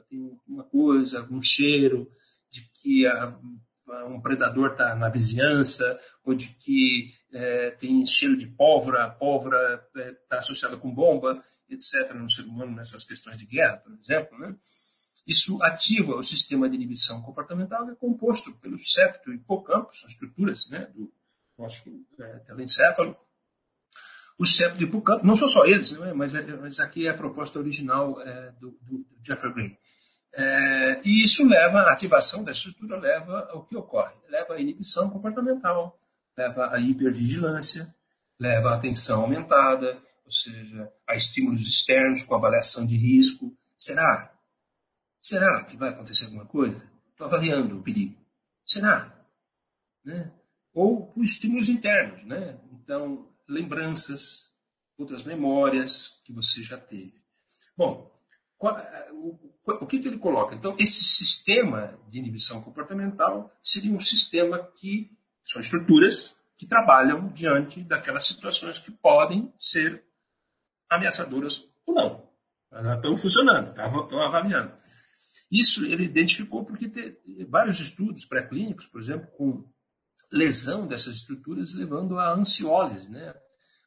[0.08, 2.08] Tem uma coisa, um cheiro
[2.52, 3.36] de que a,
[4.06, 10.36] um predador está na vizinhança, ou de que é, tem cheiro de pólvora, pólvora está
[10.36, 14.38] é, associada com bomba, etc., no ser humano, nessas questões de guerra, por exemplo.
[14.38, 14.56] Né?
[15.26, 20.08] Isso ativa o sistema de inibição comportamental, que é composto pelo septo e hipocampo, são
[20.08, 21.12] estruturas né, do
[21.60, 21.84] nosso
[22.20, 23.16] é, telencéfalo.
[24.38, 27.18] O septo e hipocampo, não são só eles, né, mas, é, mas, aqui é a
[27.18, 29.78] proposta original é, do, do, do, Jeffrey Gray.
[30.34, 34.16] É, e isso leva, a ativação da estrutura leva ao que ocorre?
[34.30, 36.00] Leva à inibição comportamental,
[36.38, 37.94] leva à hipervigilância,
[38.40, 43.54] leva à atenção aumentada, ou seja, a estímulos externos com avaliação de risco.
[43.78, 44.34] Será?
[45.20, 46.90] Será que vai acontecer alguma coisa?
[47.12, 48.16] Estou avaliando o perigo.
[48.66, 49.14] Será?
[50.06, 50.32] Né?
[50.80, 52.58] Ou por estímulos internos, né?
[52.72, 54.50] Então, lembranças,
[54.98, 57.22] outras memórias que você já teve.
[57.76, 58.10] Bom,
[59.82, 60.56] o, que, ele coloca?
[60.56, 65.12] Então, esse sistema de inibição comportamental seria um sistema que
[65.44, 70.02] são estruturas que trabalham diante daquelas situações que podem ser
[70.90, 72.30] ameaçadoras ou não.
[72.96, 74.72] Estão funcionando, estão avaliando.
[75.52, 77.18] Isso ele identificou porque tem
[77.50, 79.70] vários estudos pré-clínicos, por exemplo, com
[80.32, 83.34] lesão dessas estruturas levando à ansiólise, né?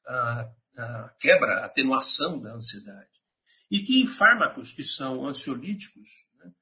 [0.07, 3.11] a, a quebra, a atenuação da ansiedade.
[3.71, 6.53] E que fármacos que são ansiolíticos, né?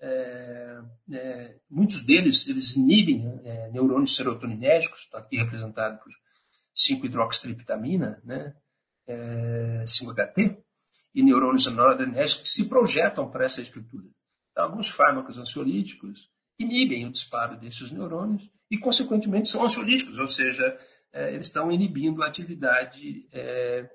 [0.00, 0.80] é,
[1.12, 6.12] é, muitos deles eles inibem é, neurônios serotoninérgicos, está aqui representado por
[6.74, 8.54] 5-hidroxitriptamina, né?
[9.84, 10.62] 5-HT, é,
[11.14, 14.08] e neurônios noradrenérgicos que se projetam para essa estrutura.
[14.50, 16.30] Então, alguns fármacos ansiolíticos
[16.62, 20.78] inibem o disparo desses neurônios e, consequentemente, são ansiolíticos, ou seja,
[21.12, 23.90] é, eles estão inibindo a atividade, é,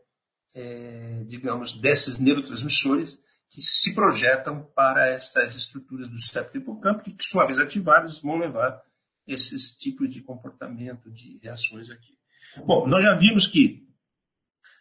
[0.53, 7.47] é, digamos, desses neurotransmissores que se projetam para essas estruturas do septo hipocampo, que, uma
[7.47, 8.81] vez ativadas, vão levar
[9.25, 12.17] esses tipos de comportamento, de reações aqui.
[12.65, 13.85] Bom, nós já vimos que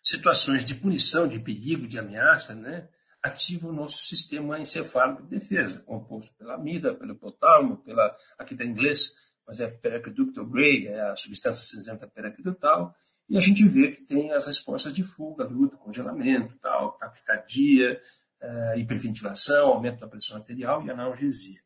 [0.02, 2.88] situações de punição, de perigo, de ameaça, né,
[3.26, 8.64] ativam o nosso sistema encefálico de defesa, composto pela amida, pelo hipotálamo, pela, aqui está
[8.64, 9.12] em inglês,
[9.46, 12.94] mas é periaqueducto gray, é a substância cinzenta periaquedutal,
[13.28, 18.00] e a gente vê que tem as respostas de fuga, luta, congelamento, tal, taquicardia,
[18.40, 21.60] é, hiperventilação, aumento da pressão arterial e analgesia.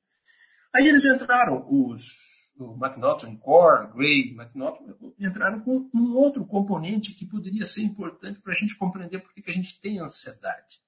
[0.75, 2.31] Aí eles entraram, os
[2.61, 8.53] o McNaughton Core, Gray, McNaughton, entraram com um outro componente que poderia ser importante para
[8.53, 10.79] a gente compreender por que a gente tem ansiedade.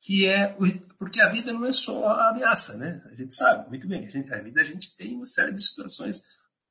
[0.00, 0.56] Que é
[0.98, 3.02] porque a vida não é só a ameaça, né?
[3.06, 5.62] A gente sabe muito bem, a, gente, a vida a gente tem uma série de
[5.62, 6.22] situações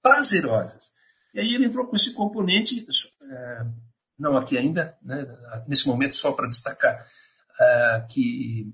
[0.01, 0.91] prazerosas.
[1.33, 2.85] E aí ele entrou com esse componente,
[3.21, 3.65] é,
[4.17, 5.25] não aqui ainda, né,
[5.67, 7.05] nesse momento só para destacar,
[7.59, 8.73] é, que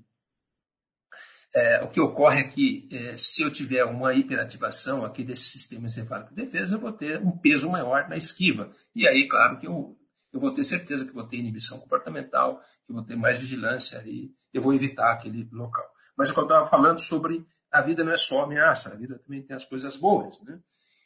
[1.54, 5.86] é, o que ocorre é que é, se eu tiver uma hiperativação aqui desse sistema
[5.86, 8.72] encefálico de defesa, eu vou ter um peso maior na esquiva.
[8.94, 9.96] E aí, claro, que eu,
[10.32, 14.32] eu vou ter certeza que vou ter inibição comportamental, que vou ter mais vigilância e
[14.54, 15.84] eu vou evitar aquele local.
[16.16, 19.42] Mas que eu estava falando sobre a vida não é só ameaça, a vida também
[19.42, 20.60] tem as coisas boas, né?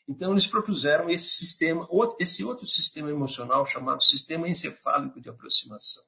[0.07, 1.87] Então eles propuseram esse sistema,
[2.19, 6.03] esse outro sistema emocional chamado sistema encefálico de aproximação.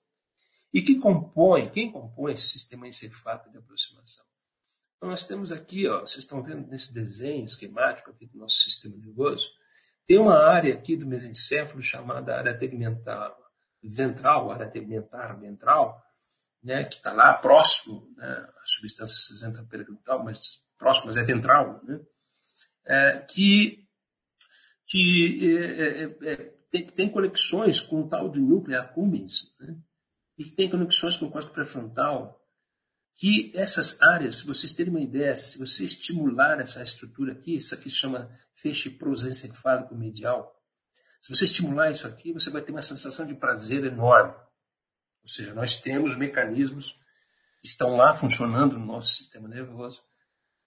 [0.72, 4.24] E que compõe, quem compõe esse sistema encefálico de aproximação?
[4.96, 8.96] Então, nós temos aqui, ó, vocês estão vendo nesse desenho esquemático aqui do nosso sistema
[8.96, 9.48] nervoso,
[10.06, 13.36] tem uma área aqui do mesencéfalo chamada área tegmental
[13.82, 16.02] ventral, área tegmentar ventral,
[16.62, 21.80] né, que está lá próximo, né, a substância cinzenta periductal, mas próximo, mas é ventral,
[21.84, 22.00] né,
[22.86, 23.86] é, que,
[24.86, 26.36] que é, é, é,
[26.70, 29.76] tem, tem conexões com o tal de núcleo accumbens, né,
[30.38, 32.38] e tem conexões com o córtex pré-frontal,
[33.16, 37.74] que essas áreas, se vocês terem uma ideia, se você estimular essa estrutura aqui, isso
[37.74, 40.60] aqui se chama feixe prosencefálico medial,
[41.20, 44.34] se você estimular isso aqui, você vai ter uma sensação de prazer enorme.
[45.22, 46.98] Ou seja, nós temos mecanismos
[47.60, 50.02] que estão lá funcionando no nosso sistema nervoso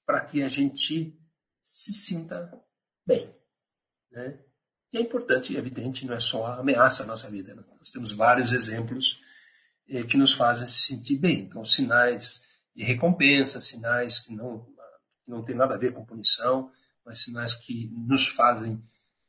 [0.06, 1.18] para que a gente
[1.64, 2.52] se sinta
[3.06, 3.34] bem.
[4.12, 4.40] Né?
[4.92, 7.56] E é importante e evidente, não é só a ameaça à nossa vida.
[7.56, 7.64] Né?
[7.80, 9.20] Nós temos vários exemplos
[9.90, 11.42] eh, que nos fazem se sentir bem.
[11.42, 12.44] Então, sinais
[12.76, 14.68] de recompensa, sinais que não,
[15.28, 16.72] não tem nada a ver com punição,
[17.06, 18.84] mas sinais que nos fazem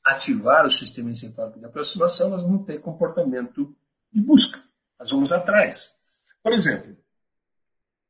[0.05, 3.75] ativar o sistema encefálico de aproximação, nós vamos ter comportamento
[4.12, 4.62] de busca.
[4.99, 5.93] Nós vamos atrás.
[6.43, 6.97] Por exemplo,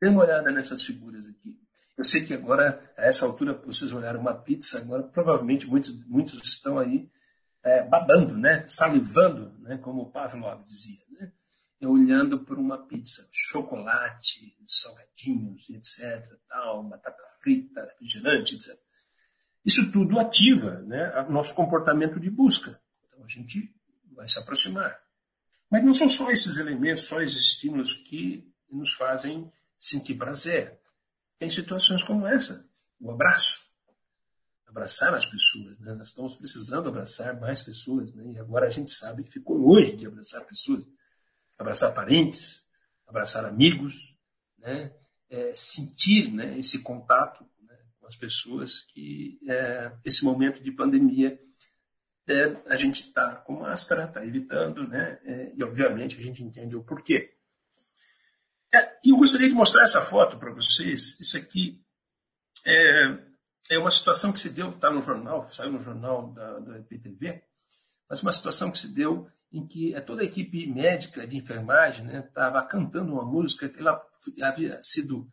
[0.01, 1.59] dê uma olhada nessas figuras aqui.
[1.97, 6.43] Eu sei que agora, a essa altura, vocês olharam uma pizza, agora provavelmente muitos, muitos
[6.45, 7.09] estão aí
[7.63, 8.65] é, babando, né?
[8.69, 9.79] salivando, né?
[9.79, 11.05] como o Pavlov dizia.
[11.11, 11.33] Né?
[11.87, 18.79] olhando por uma pizza, chocolate, salgadinhos, etc, tal, batata frita, refrigerante, etc.
[19.65, 22.81] Isso tudo ativa né, o nosso comportamento de busca.
[23.09, 23.75] Então a gente
[24.13, 24.99] vai se aproximar.
[25.71, 30.79] Mas não são só esses elementos, só esses estímulos que nos fazem sentir prazer.
[31.39, 32.67] tem situações como essa,
[33.01, 33.65] o abraço.
[34.67, 35.79] Abraçar as pessoas.
[35.79, 35.95] Né?
[35.95, 38.33] Nós estamos precisando abraçar mais pessoas, né?
[38.33, 40.91] e agora a gente sabe que ficou longe de abraçar pessoas.
[41.59, 42.65] Abraçar parentes,
[43.07, 44.17] abraçar amigos,
[44.59, 44.93] né?
[45.31, 51.41] É, sentir né, esse contato né, com as pessoas que é, esse momento de pandemia
[52.27, 55.19] é, a gente está com máscara, está evitando, né?
[55.25, 57.35] É, e obviamente a gente entende o porquê.
[58.73, 61.19] É, e eu gostaria de mostrar essa foto para vocês.
[61.21, 61.81] Isso aqui
[62.67, 63.19] é,
[63.71, 67.43] é uma situação que se deu, está no jornal, saiu no jornal da, da EPTV,
[68.09, 72.61] mas uma situação que se deu em que toda a equipe médica de enfermagem estava
[72.61, 74.03] né, cantando uma música que ela
[74.43, 75.31] havia sido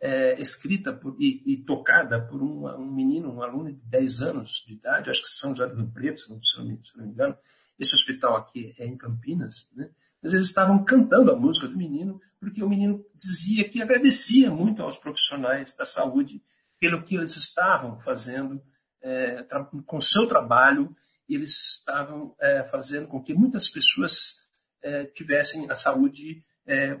[0.00, 4.64] é, escrita por, e, e, tocada por um, um, menino, um aluno de 10 anos
[4.66, 7.12] de idade, acho que São José do Preto, se não, se não, se não me
[7.12, 7.36] engano.
[7.78, 9.90] Esse hospital aqui é em Campinas, né?
[10.22, 14.82] Mas eles estavam cantando a música do menino, porque o menino dizia que agradecia muito
[14.82, 16.42] aos profissionais da saúde
[16.80, 18.60] pelo que eles estavam fazendo
[19.00, 19.44] é,
[19.86, 20.94] com seu trabalho,
[21.28, 24.48] eles estavam é, fazendo com que muitas pessoas
[24.82, 26.98] é, tivessem a saúde é,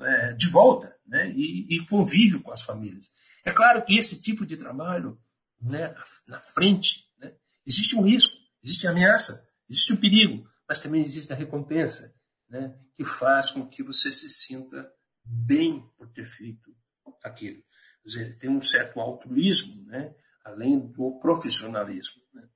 [0.00, 1.30] é, de volta né?
[1.36, 3.10] e, e convívio com as famílias.
[3.44, 5.20] É claro que esse tipo de trabalho,
[5.60, 5.94] né,
[6.26, 7.34] na frente, né,
[7.66, 8.34] existe um risco,
[8.64, 12.14] existe ameaça, existe o perigo, mas também existe a recompensa,
[12.48, 14.90] né, que faz com que você se sinta
[15.22, 16.74] bem por ter feito
[17.22, 17.62] aquilo.
[18.02, 22.22] Quer dizer, tem um certo altruísmo, né, além do profissionalismo.
[22.32, 22.48] Né?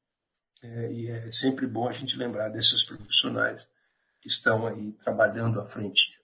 [0.62, 3.68] É, e é sempre bom a gente lembrar desses profissionais
[4.22, 6.15] que estão aí trabalhando à frente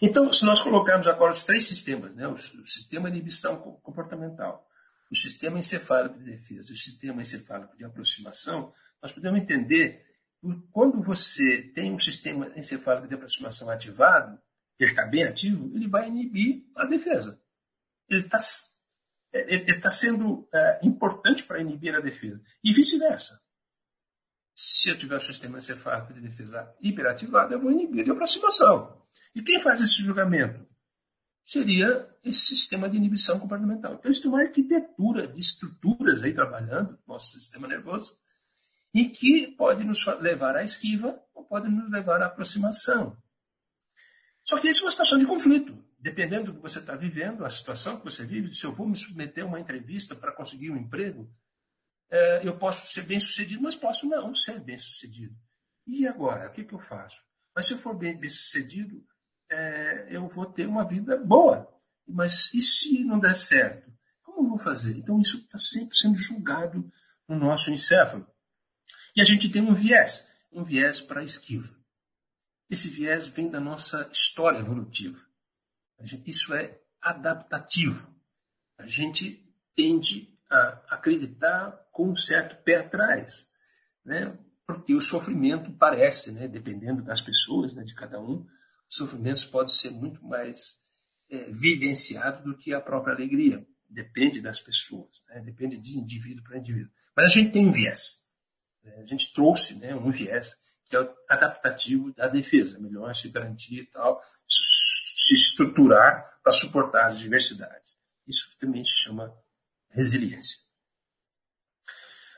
[0.00, 4.66] então, se nós colocarmos agora os três sistemas, né, o, sistema de inibição comportamental,
[5.10, 10.04] o sistema encefálico de defesa, o sistema encefálico de aproximação, nós podemos entender
[10.40, 14.38] que quando você tem um sistema encefálico de aproximação ativado,
[14.78, 17.40] ele está bem ativo, ele vai inibir a defesa.
[18.08, 18.38] Ele está
[19.32, 22.40] ele tá sendo é, importante para inibir a defesa.
[22.64, 23.40] E vice-versa.
[24.58, 29.02] Se eu tiver o sistema encefálico de defesa hiperativado, eu vou inibir de aproximação.
[29.34, 30.66] E quem faz esse julgamento?
[31.44, 33.94] Seria esse sistema de inibição comportamental.
[33.94, 38.18] Então, isso tem uma arquitetura de estruturas aí trabalhando, nosso sistema nervoso,
[38.94, 43.14] e que pode nos levar à esquiva ou pode nos levar à aproximação.
[44.42, 45.76] Só que isso é uma situação de conflito.
[45.98, 48.96] Dependendo do que você está vivendo, a situação que você vive, se eu vou me
[48.96, 51.45] submeter a uma entrevista para conseguir um emprego, é,
[52.42, 55.34] eu posso ser bem sucedido, mas posso não ser bem sucedido.
[55.86, 57.22] E agora, o que, que eu faço?
[57.54, 59.04] Mas se eu for bem, bem sucedido,
[59.50, 61.72] é, eu vou ter uma vida boa.
[62.06, 63.90] Mas e se não der certo?
[64.22, 64.96] Como eu vou fazer?
[64.96, 66.90] Então isso está sempre sendo julgado
[67.28, 68.26] no nosso encéfalo.
[69.14, 71.74] E a gente tem um viés, um viés para a esquiva.
[72.68, 75.18] Esse viés vem da nossa história evolutiva.
[76.26, 78.14] Isso é adaptativo.
[78.76, 79.42] A gente
[79.74, 83.48] tende a acreditar com um certo pé atrás,
[84.04, 84.38] né?
[84.66, 88.46] porque o sofrimento parece, né, dependendo das pessoas, né, de cada um,
[88.86, 90.76] sofrimentos podem ser muito mais
[91.30, 91.50] é,
[92.44, 93.66] do que a própria alegria.
[93.88, 95.40] Depende das pessoas, né?
[95.40, 96.92] depende de indivíduo para indivíduo.
[97.16, 98.22] Mas a gente tem um viés.
[98.84, 98.94] Né?
[98.98, 100.54] A gente trouxe né, um viés
[100.90, 107.06] que é o adaptativo da defesa, melhor se garantir e tal, se estruturar para suportar
[107.06, 107.96] as diversidades.
[108.28, 109.34] Isso também se chama
[109.88, 110.65] resiliência.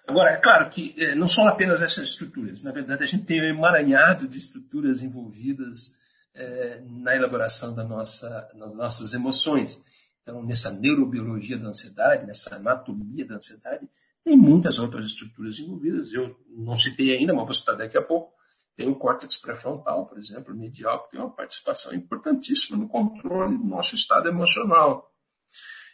[0.09, 2.63] Agora, é claro que é, não são apenas essas estruturas.
[2.63, 5.95] Na verdade, a gente tem um emaranhado de estruturas envolvidas
[6.35, 9.79] é, na elaboração da nossa, das nossas emoções.
[10.23, 13.87] Então, nessa neurobiologia da ansiedade, nessa anatomia da ansiedade,
[14.25, 16.11] tem muitas outras estruturas envolvidas.
[16.11, 18.33] Eu não citei ainda, mas vou citar daqui a pouco.
[18.75, 23.65] Tem o córtex pré-frontal, por exemplo, medial, que tem uma participação importantíssima no controle do
[23.65, 25.13] nosso estado emocional.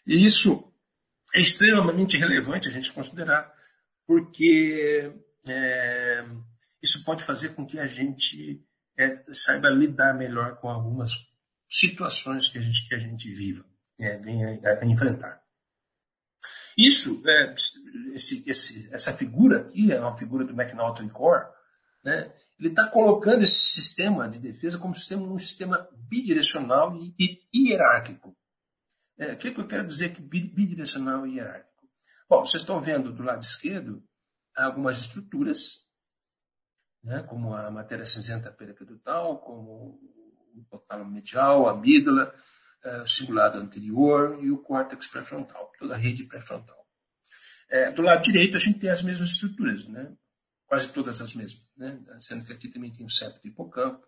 [0.07, 0.73] E isso
[1.35, 3.53] é extremamente relevante a gente considerar,
[4.07, 5.13] porque
[5.47, 6.25] é,
[6.83, 8.65] isso pode fazer com que a gente
[8.99, 11.13] é, saiba lidar melhor com algumas
[11.69, 13.65] situações que a gente, que a gente viva,
[13.99, 15.43] é, venha a, enfrentar.
[16.77, 17.55] Isso, é,
[18.15, 21.47] esse, esse, essa figura aqui é uma figura do McNaughton Core,
[22.05, 22.33] né?
[22.59, 27.15] ele está colocando esse sistema de defesa como sistema, um sistema bidirecional e,
[27.53, 28.37] e hierárquico.
[29.19, 31.74] É, o que, que eu quero dizer que bidirecional e hierárquico?
[32.29, 34.03] Bom, vocês estão vendo do lado esquerdo
[34.55, 35.85] algumas estruturas
[37.05, 40.01] né, como a matéria cinzenta periaquedutal, como
[40.51, 42.35] o hipotálamo medial, a amígdala,
[42.83, 46.83] é, o cingulado anterior e o córtex pré-frontal, toda a rede pré-frontal.
[47.69, 50.17] É, do lado direito, a gente tem as mesmas estruturas, né?
[50.67, 52.03] quase todas as mesmas, né?
[52.21, 54.07] sendo que aqui também tem o septo hipocampo,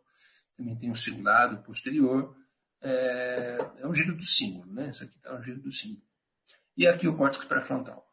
[0.56, 2.34] também tem o cingulado posterior,
[2.80, 4.90] é, é o giro do símbolo, né?
[4.90, 6.06] Isso aqui está o giro do símbolo.
[6.76, 8.05] E aqui o córtex pré-frontal,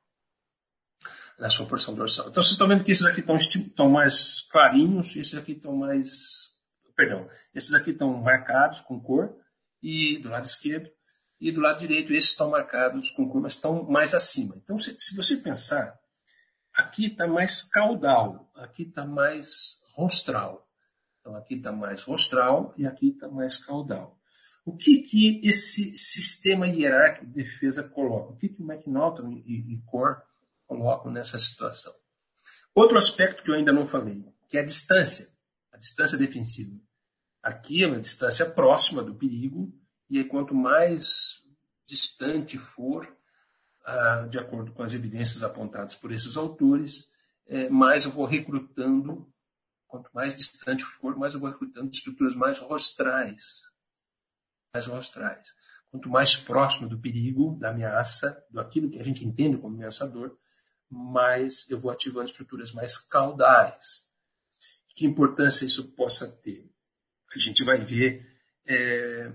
[1.40, 2.30] na sua porção dorsal.
[2.30, 6.54] Então vocês estão vendo que esses aqui estão, estão mais clarinhos, esses aqui estão mais.
[6.96, 9.36] Perdão, esses aqui estão marcados com cor,
[9.82, 10.90] e do lado esquerdo,
[11.40, 14.56] e do lado direito, esses estão marcados com cor, mas estão mais acima.
[14.56, 16.00] Então, se, se você pensar,
[16.74, 20.66] aqui está mais caudal, aqui está mais rostral.
[21.20, 24.18] Então, aqui está mais rostral e aqui está mais caudal.
[24.66, 28.32] O que, que esse sistema hierárquico de defesa coloca?
[28.32, 30.22] O que, que o McNaughton e, e Core
[30.68, 31.94] colocam nessa situação?
[32.74, 35.30] Outro aspecto que eu ainda não falei, que é a distância,
[35.72, 36.80] a distância defensiva.
[37.42, 39.72] Aqui é uma distância próxima do perigo,
[40.10, 41.42] e aí, quanto mais
[41.86, 43.12] distante for,
[43.86, 47.08] ah, de acordo com as evidências apontadas por esses autores,
[47.46, 49.28] é, mais eu vou recrutando,
[49.88, 53.64] quanto mais distante for, mais eu vou recrutando estruturas mais rostrais,
[54.74, 55.50] mais rostrais.
[55.92, 60.38] Quanto mais próximo do perigo, da ameaça, do aquilo que a gente entende como ameaçador,
[60.94, 64.06] mais eu vou ativando estruturas mais caudais.
[64.96, 66.70] Que importância isso possa ter?
[67.36, 68.26] A gente vai ver
[68.68, 69.32] é,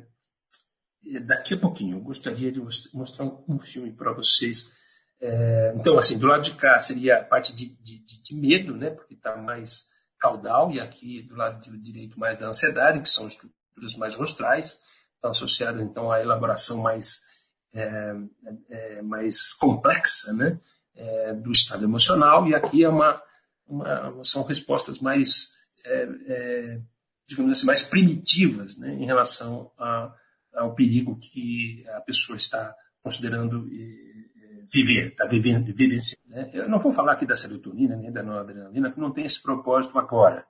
[1.27, 1.97] daqui a pouquinho.
[1.97, 2.61] Eu gostaria de
[2.95, 4.73] mostrar um filme para vocês.
[5.21, 8.91] É, então, assim, do lado de cá seria a parte de, de, de medo, né,
[8.91, 9.89] porque está mais
[10.19, 14.81] caudal, e aqui do lado direito mais da ansiedade, que são estruturas mais rostrais
[15.19, 17.23] estão associadas então à elaboração mais,
[17.75, 18.15] é,
[18.71, 20.59] é, mais complexa né,
[20.99, 23.23] é, do estado emocional, e aqui é uma,
[23.67, 25.53] uma são respostas mais,
[25.85, 26.81] é, é,
[27.27, 30.13] digamos assim, mais primitivas né, em relação a,
[30.55, 33.67] ao perigo que a pessoa está considerando
[34.71, 36.29] viver, está vivendo, vivenciando.
[36.29, 36.51] Né?
[36.53, 39.99] Eu não vou falar aqui da serotonina nem da noradrenalina, que não tem esse propósito
[39.99, 40.47] agora.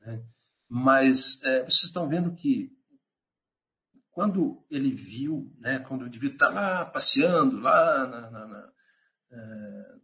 [0.00, 0.22] Né?
[0.68, 2.70] Mas é, vocês estão vendo que
[4.10, 8.72] quando ele viu, né, quando o indivíduo está lá passeando, lá na, na, na,
[9.30, 9.94] é,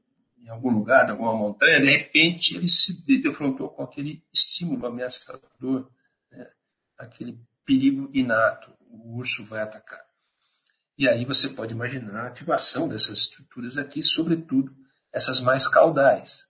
[0.44, 5.90] em algum lugar, em alguma montanha, de repente ele se defrontou com aquele estímulo ameaçador,
[6.30, 6.50] né,
[6.98, 10.04] aquele perigo inato, o urso vai atacar.
[10.98, 14.74] E aí você pode imaginar a ativação dessas estruturas aqui, sobretudo
[15.12, 16.48] essas mais caudais.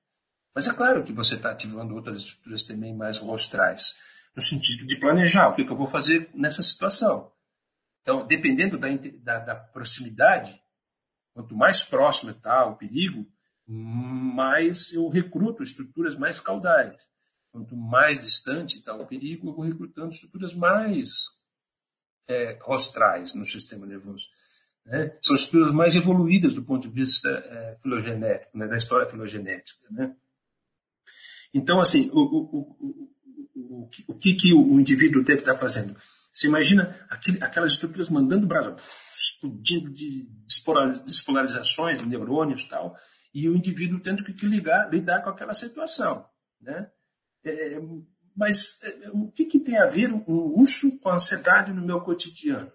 [0.55, 3.95] Mas é claro que você está ativando outras estruturas também mais rostrais,
[4.35, 7.33] no sentido de planejar o que, que eu vou fazer nessa situação.
[8.03, 8.89] Então, dependendo da,
[9.23, 10.62] da, da proximidade,
[11.35, 13.26] quanto mais próximo está o perigo,
[13.66, 17.11] mais eu recruto estruturas mais caudais.
[17.51, 21.43] Quanto mais distante está o perigo, eu vou recrutando estruturas mais
[22.26, 24.26] é, rostrais no sistema nervoso.
[24.85, 25.16] Né?
[25.22, 28.66] São estruturas mais evoluídas do ponto de vista é, filogenético, né?
[28.66, 29.87] da história filogenética.
[29.91, 30.16] Né?
[31.53, 33.12] Então, assim, o, o, o,
[33.55, 35.95] o, o que, que o indivíduo deve estar fazendo?
[36.33, 38.76] Você imagina aquele, aquelas estruturas mandando o braço,
[39.14, 40.28] explodindo de
[41.05, 42.97] despolarizações, neurônios e tal,
[43.35, 46.26] e o indivíduo tendo que ligar, lidar com aquela situação.
[46.61, 46.91] Né?
[47.45, 47.78] É,
[48.35, 52.01] mas é, o que, que, tem a ver um urso com a ansiedade no meu
[52.01, 52.72] cotidiano?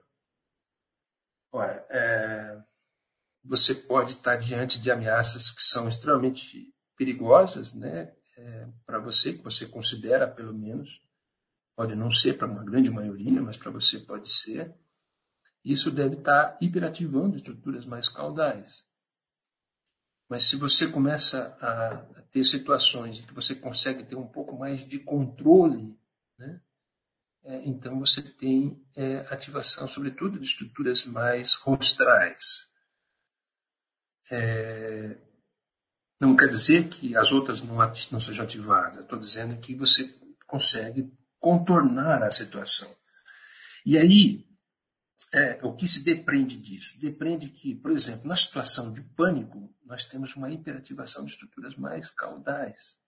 [1.51, 2.61] Ora, é,
[3.43, 9.43] você pode estar diante de ameaças que são extremamente perigosas né, é, para você, que
[9.43, 10.99] você considera pelo menos,
[11.77, 14.75] Pode não ser para uma grande maioria, mas para você pode ser.
[15.63, 18.83] Isso deve estar hiperativando estruturas mais caudais.
[20.27, 24.79] Mas se você começa a ter situações em que você consegue ter um pouco mais
[24.79, 25.95] de controle,
[26.39, 26.59] né?
[27.43, 32.67] É, então você tem é, ativação, sobretudo, de estruturas mais rostrais.
[34.31, 35.15] É,
[36.19, 38.97] não quer dizer que as outras não, não sejam ativadas.
[38.97, 40.11] Estou dizendo que você
[40.47, 41.15] consegue
[41.47, 42.93] contornar a situação.
[43.85, 44.45] E aí,
[45.33, 46.99] é, o que se depreende disso?
[46.99, 52.11] Depreende que, por exemplo, na situação de pânico, nós temos uma hiperativação de estruturas mais
[52.11, 52.99] caudais.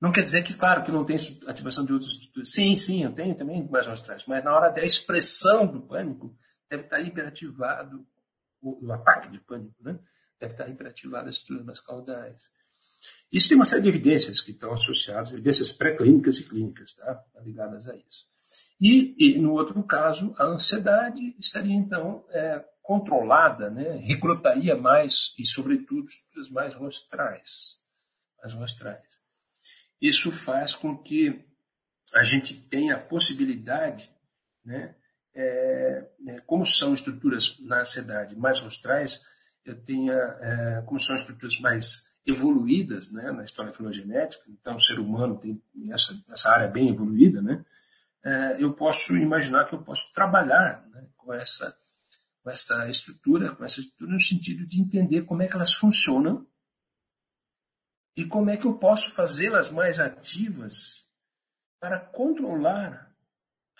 [0.00, 1.16] Não quer dizer que, claro, que não tem
[1.46, 2.50] ativação de outras estruturas.
[2.50, 6.36] Sim, sim, eu tenho também mais austrais, mas na hora da expressão do pânico,
[6.68, 8.04] deve estar hiperativado
[8.60, 10.00] o, o ataque de pânico, né?
[10.40, 12.50] Deve estar hiperativado as estruturas mais caudais.
[13.32, 17.24] Isso tem uma série de evidências que estão associadas, evidências pré-clínicas e clínicas, tá?
[17.42, 18.26] ligadas a isso.
[18.80, 23.96] E, e, no outro caso, a ansiedade estaria, então, é, controlada, né?
[23.96, 27.78] recrutaria mais, e, sobretudo, estruturas mais rostrais.
[28.38, 29.02] Mais rostrais.
[30.00, 31.44] Isso faz com que
[32.14, 34.10] a gente tenha a possibilidade,
[34.64, 34.94] né?
[35.34, 39.22] É, é, como são estruturas na ansiedade mais rostrais,
[39.64, 44.98] eu tenha, é, como são estruturas mais evoluídas né, na história filogenética, então o ser
[44.98, 45.62] humano tem
[45.92, 47.64] essa, essa área bem evoluída, né,
[48.24, 51.76] é, eu posso imaginar que eu posso trabalhar né, com essa
[52.42, 56.46] com essa estrutura, com essa estrutura no sentido de entender como é que elas funcionam
[58.16, 61.04] e como é que eu posso fazê-las mais ativas
[61.80, 63.12] para controlar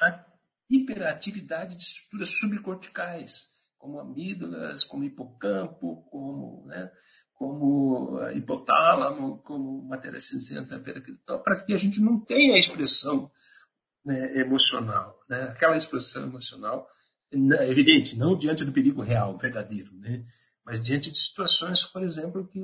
[0.00, 0.26] a
[0.68, 6.92] hiperatividade de estruturas subcorticais, como amígdalas, como hipocampo, como, né,
[7.36, 10.82] como hipotálamo, como matéria cinzenta,
[11.44, 13.30] para que a gente não tenha a expressão
[14.04, 16.88] né, emocional, né, aquela expressão emocional
[17.30, 20.24] evidente, não diante do perigo real, verdadeiro, né,
[20.64, 22.60] mas diante de situações, por exemplo, que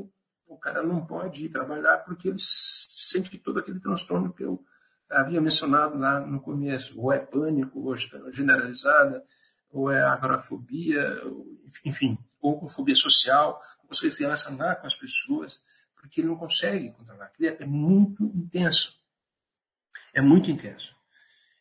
[0.46, 4.64] o cara não pode ir trabalhar porque ele sente que todo aquele transtorno que eu
[5.10, 7.98] havia mencionado lá no começo, ou é pânico, ou é
[8.32, 9.22] generalizada,
[9.70, 11.22] ou é agorafobia,
[11.84, 13.60] enfim, ou fobia social,
[13.92, 15.62] consegue se relacionar com as pessoas,
[15.94, 17.30] porque ele não consegue controlar.
[17.40, 18.98] É muito intenso.
[20.14, 20.94] É muito intenso.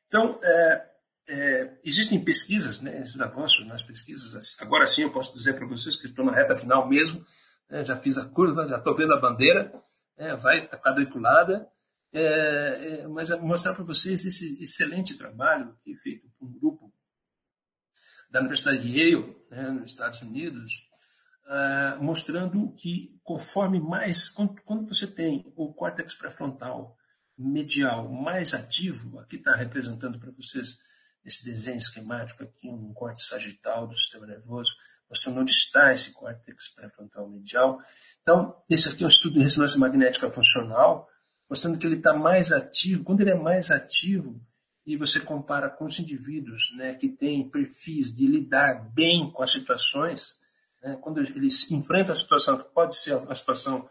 [0.07, 0.89] Então, é,
[1.27, 4.57] é, existem pesquisas, né, esses avanços nas pesquisas.
[4.59, 7.25] Agora sim eu posso dizer para vocês que estou na reta final mesmo,
[7.69, 9.71] né, já fiz a curva, já estou vendo a bandeira,
[10.17, 11.69] né, vai estar tá quadriculada,
[12.13, 12.23] é,
[13.03, 16.93] é, mas mostrar para vocês esse excelente trabalho que é feito por um grupo
[18.29, 20.89] da Universidade de Yale, né, nos Estados Unidos,
[21.51, 26.95] uh, mostrando que conforme mais, quando, quando você tem o córtex pré-frontal
[27.37, 30.77] medial mais ativo, aqui está representando para vocês
[31.25, 34.71] esse desenho esquemático aqui, um corte sagital do sistema nervoso,
[35.09, 37.79] mostrando onde está esse córtex pré-frontal medial.
[38.21, 41.07] Então, esse aqui é um estudo de ressonância magnética funcional,
[41.49, 43.03] mostrando que ele está mais ativo.
[43.03, 44.41] Quando ele é mais ativo,
[44.85, 49.51] e você compara com os indivíduos né, que têm perfis de lidar bem com as
[49.51, 50.40] situações,
[50.81, 53.89] né, quando eles enfrentam a situação, que pode ser uma situação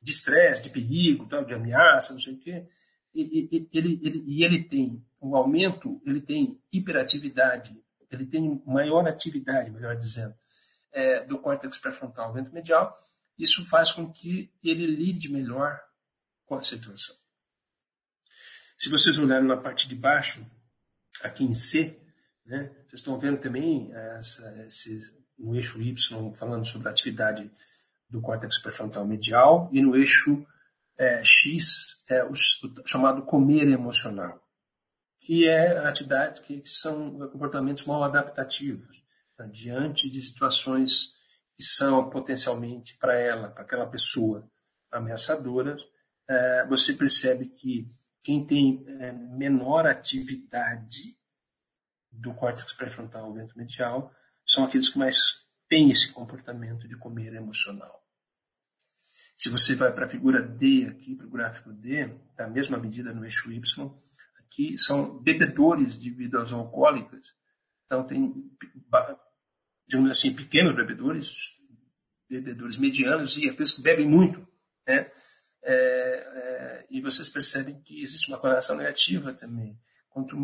[0.00, 2.66] de estresse, de perigo, de ameaça, não sei o quê,
[3.14, 7.80] e, e, ele, ele, e ele tem um aumento, ele tem hiperatividade,
[8.10, 10.34] ele tem maior atividade, melhor dizendo,
[10.92, 12.96] é, do córtex pré-frontal ventromedial,
[13.38, 15.80] isso faz com que ele lide melhor
[16.44, 17.16] com a situação.
[18.76, 20.44] Se vocês olharem na parte de baixo,
[21.22, 21.98] aqui em C,
[22.44, 24.46] né, vocês estão vendo também essa,
[25.38, 27.50] no eixo Y falando sobre a atividade
[28.08, 30.46] do córtex pré-frontal medial e no eixo
[30.96, 34.40] é, X é o, o, chamado comer emocional,
[35.20, 39.02] que é a atividade que, são comportamentos mal adaptativos
[39.36, 41.12] tá, diante de situações
[41.56, 44.48] que são potencialmente para ela, para aquela pessoa
[44.90, 45.82] ameaçadoras,
[46.28, 47.90] é, você percebe que
[48.22, 51.16] quem tem é, menor atividade
[52.10, 54.12] do córtex pré-frontal ventromedial
[54.46, 58.04] são aqueles que mais têm esse comportamento de comer emocional.
[59.36, 62.06] Se você vai para a figura D aqui, para o gráfico D,
[62.36, 63.90] da mesma medida no eixo Y,
[64.38, 67.34] aqui são bebedores de bebidas alcoólicas.
[67.86, 68.32] Então tem,
[69.86, 71.32] digamos assim, pequenos bebedores,
[72.28, 74.46] bebedores medianos e aqueles que bebem muito,
[74.86, 75.10] né?
[75.66, 79.78] É, é, e vocês percebem que existe uma correlação negativa também.
[80.10, 80.36] Quanto,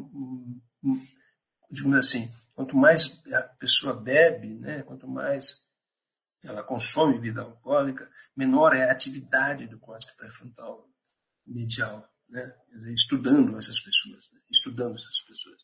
[1.70, 2.30] digamos assim,
[2.60, 5.64] quanto mais a pessoa bebe, né, quanto mais
[6.42, 10.86] ela consome bebida alcoólica, menor é a atividade do córtex pré-frontal
[11.46, 12.54] medial, né,
[12.94, 15.56] estudando essas pessoas, né, estudando essas pessoas.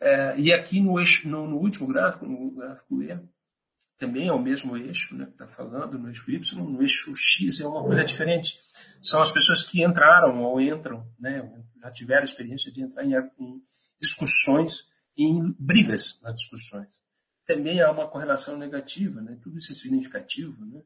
[0.00, 3.18] É, e aqui no, eixo, no, no último gráfico, no gráfico E,
[3.98, 7.60] também é o mesmo eixo né, que está falando, no eixo Y, no eixo X
[7.60, 8.58] é uma coisa diferente.
[9.00, 11.40] São as pessoas que entraram ou entram, né,
[11.80, 13.62] já tiveram experiência de entrar em, em
[13.98, 17.02] discussões, em brigas nas discussões.
[17.46, 20.64] Também há uma correlação negativa, né, tudo isso é significativo.
[20.64, 20.82] Né?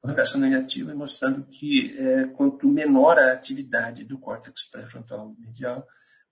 [0.00, 5.86] Correlação negativa mostrando que é, quanto menor a atividade do córtex pré-frontal medial,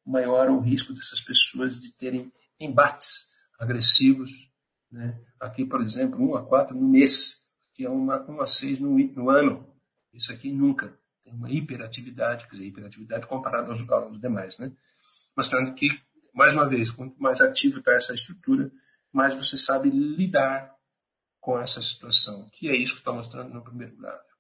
[0.05, 4.47] maior o risco dessas pessoas de terem embates agressivos
[4.91, 5.19] né?
[5.41, 7.45] Aqui, por exemplo, 1 a 4 no mês,
[7.75, 9.67] que é uma, 1 a 6 no, no ano.
[10.13, 10.99] Isso aqui nunca.
[11.23, 14.59] Tem uma hiperatividade, quer dizer, hiperatividade comparada aos, aos demais.
[14.59, 14.73] Né?
[15.37, 15.89] Mostrando que,
[16.37, 18.71] mais uma vez, quanto mais ativo está essa estrutura,
[19.11, 20.77] mais você sabe lidar
[21.41, 24.37] com essa situação, que é isso que está mostrando no primeiro gráfico.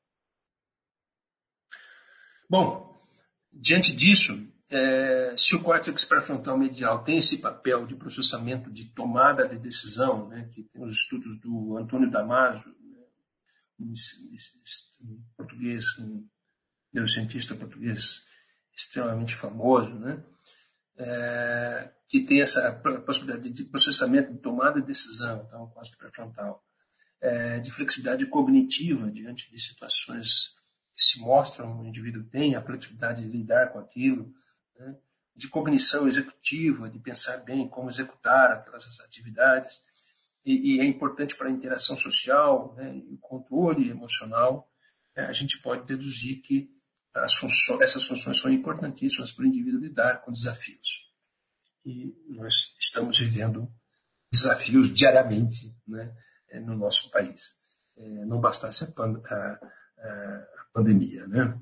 [2.50, 2.94] Bom,
[3.50, 9.48] diante disso, é, se o córtex pré-frontal medial tem esse papel de processamento de tomada
[9.48, 13.06] de decisão, né, que tem os estudos do Antônio Damasio, né,
[13.80, 16.28] um português, um
[16.92, 18.22] neurocientista português
[18.76, 20.22] extremamente famoso, né,
[20.98, 22.72] é, que tem essa
[23.04, 26.64] possibilidade de processamento de tomada de decisão, então, córtex pré-frontal,
[27.20, 30.54] é, de flexibilidade cognitiva diante de situações
[30.94, 34.32] que se mostram o indivíduo tem a flexibilidade de lidar com aquilo,
[34.78, 34.96] né?
[35.34, 39.84] de cognição executiva, de pensar bem como executar aquelas atividades,
[40.44, 44.70] e, e é importante para a interação social né, o controle emocional,
[45.14, 46.70] é, a gente pode deduzir que
[47.34, 51.06] funções, essas funções são importantíssimas para o indivíduo lidar com desafios.
[51.84, 53.70] E nós estamos vivendo
[54.32, 56.14] desafios diariamente né,
[56.50, 57.56] é, no nosso país.
[57.96, 59.60] É, não bastasse a, a,
[59.98, 61.26] a, pandemia.
[61.26, 61.58] Né?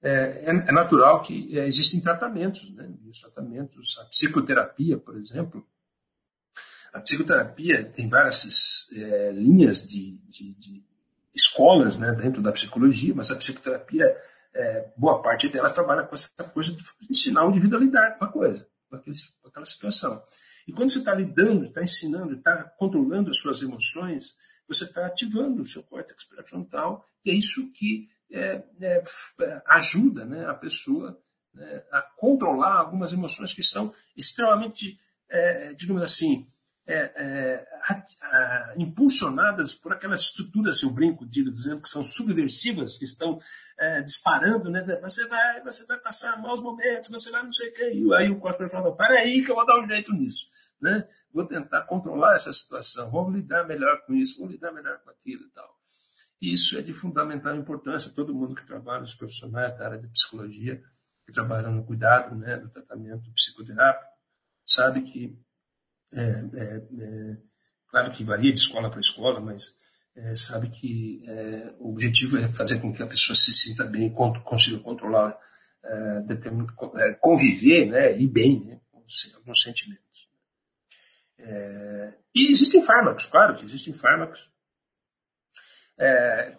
[0.00, 2.88] É, é, natural que existem tratamentos, né?
[3.06, 5.66] os tratamentos, a psicoterapia, por exemplo,
[6.92, 10.84] a psicoterapia tem várias é, linhas de, de, de
[11.34, 14.04] escolas né, dentro da psicologia, mas a psicoterapia,
[14.54, 18.24] é, boa parte delas trabalha com essa coisa de ensinar o indivíduo a lidar com
[18.24, 20.22] a coisa, com, aquele, com aquela situação.
[20.66, 25.62] E quando você está lidando, está ensinando, está controlando as suas emoções, você está ativando
[25.62, 29.02] o seu córtex pré-frontal, e é isso que é, é,
[29.66, 31.18] ajuda né, a pessoa
[31.54, 34.98] né, a controlar algumas emoções que são extremamente,
[35.28, 36.46] é, digamos assim,
[36.86, 37.68] é, é,
[38.76, 43.38] impulsionadas por aquelas estruturas, eu brinco, digo, dizendo que são subversivas, que estão
[43.78, 44.82] é, disparando, né?
[45.00, 47.92] Você vai, você vai passar maus momentos, você vai não sei o que.
[47.92, 50.46] E aí o corpo fala, para aí que eu vou dar um jeito nisso.
[50.80, 51.08] Né?
[51.32, 55.44] Vou tentar controlar essa situação, vou lidar melhor com isso, vou lidar melhor com aquilo
[55.44, 55.78] e tal.
[56.40, 58.12] E isso é de fundamental importância.
[58.12, 60.82] Todo mundo que trabalha, os profissionais da área de psicologia,
[61.26, 64.10] que trabalham no cuidado, né, no tratamento psicoterápico,
[64.64, 65.38] sabe que
[66.12, 67.36] é, é, é,
[67.88, 69.76] claro que varia de escola para escola, mas
[70.18, 74.12] é, sabe que é, o objetivo é fazer com que a pessoa se sinta bem
[74.44, 75.38] consiga controlar,
[75.84, 78.98] é, conviver né, e bem né, com
[79.36, 80.28] alguns sentimentos.
[82.34, 84.50] e existem fármacos, claro que existem fármacos.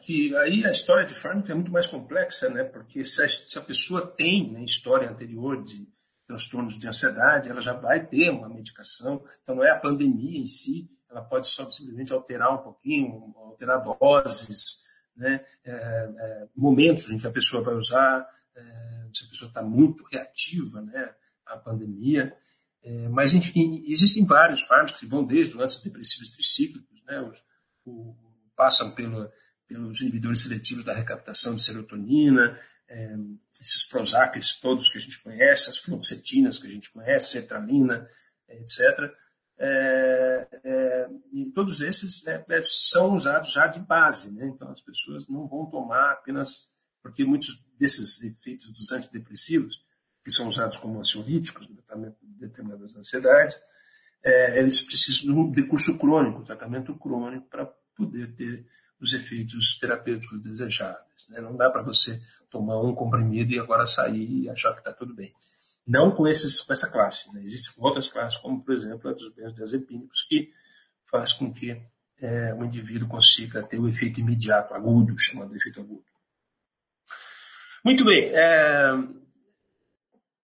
[0.02, 2.64] que aí a história de fármaco é muito mais complexa, né?
[2.64, 5.88] Porque se a, se a pessoa tem né, história anterior de
[6.26, 9.22] transtornos de ansiedade, ela já vai ter uma medicação.
[9.42, 13.84] Então, não é a pandemia em si, ela pode só simplesmente alterar um pouquinho, alterar
[13.84, 14.84] doses,
[15.16, 15.44] né?
[15.64, 18.62] É, é, momentos em que a pessoa vai usar, é,
[19.14, 21.14] se a pessoa está muito reativa né,
[21.46, 22.36] à pandemia.
[22.82, 27.44] É, mas, enfim, existem vários fármacos que vão desde os antidepressivos tricíclicos, né, os,
[27.86, 28.16] o,
[28.56, 29.30] passam pelo,
[29.68, 32.58] pelos inibidores seletivos da recaptação de serotonina,
[32.88, 33.16] é,
[33.62, 38.08] esses Prozacs todos que a gente conhece, as fluoxetinas que a gente conhece, sertralina,
[38.48, 39.14] etc.
[39.62, 44.48] É, é, e todos esses né, são usados já de base, né?
[44.48, 46.70] então as pessoas não vão tomar apenas
[47.02, 49.84] porque muitos desses efeitos dos antidepressivos,
[50.24, 53.60] que são usados como ansiolíticos no tratamento de determinadas ansiedades,
[54.24, 57.66] é, eles precisam de curso crônico, tratamento crônico, para
[57.96, 58.66] poder ter
[59.00, 61.28] os efeitos terapêuticos desejáveis.
[61.30, 61.40] Né?
[61.40, 65.14] Não dá para você tomar um comprimido e agora sair e achar que está tudo
[65.14, 65.34] bem.
[65.90, 67.34] Não com, esses, com essa classe.
[67.34, 67.44] Né?
[67.44, 70.52] Existem outras classes, como, por exemplo, a dos benzodiazepínicos, que
[71.10, 71.82] faz com que
[72.22, 76.06] é, o indivíduo consiga ter o efeito imediato, agudo, chamado efeito agudo.
[77.84, 78.30] Muito bem.
[78.36, 78.92] É,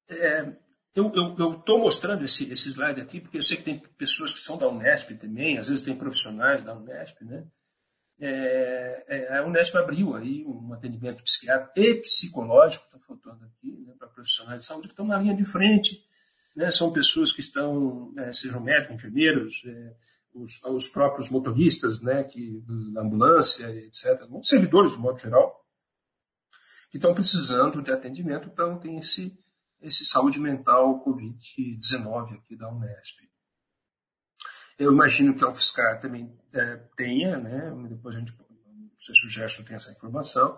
[0.09, 0.57] é,
[0.95, 4.57] eu estou mostrando esse, esse slide aqui porque eu sei que tem pessoas que são
[4.57, 7.45] da Unesp também, às vezes tem profissionais da Unesp, né?
[8.19, 13.93] É, é, a Unesp abriu aí um atendimento psiquiátrico e psicológico, está faltando aqui, né,
[13.97, 16.05] para profissionais de saúde que estão na linha de frente.
[16.55, 19.95] Né, são pessoas que estão, é, sejam médicos, enfermeiros, é,
[20.33, 22.63] os, os, próprios motoristas, né, que,
[22.97, 25.65] ambulância, etc., servidores de modo geral,
[26.89, 29.37] que estão precisando de atendimento, então tem esse,
[29.81, 33.24] esse saúde mental Covid-19 aqui da Unesp.
[34.77, 38.33] Eu imagino que a UFSCar também é, tenha, né, depois a gente,
[38.99, 40.57] se o Gerson tem essa informação,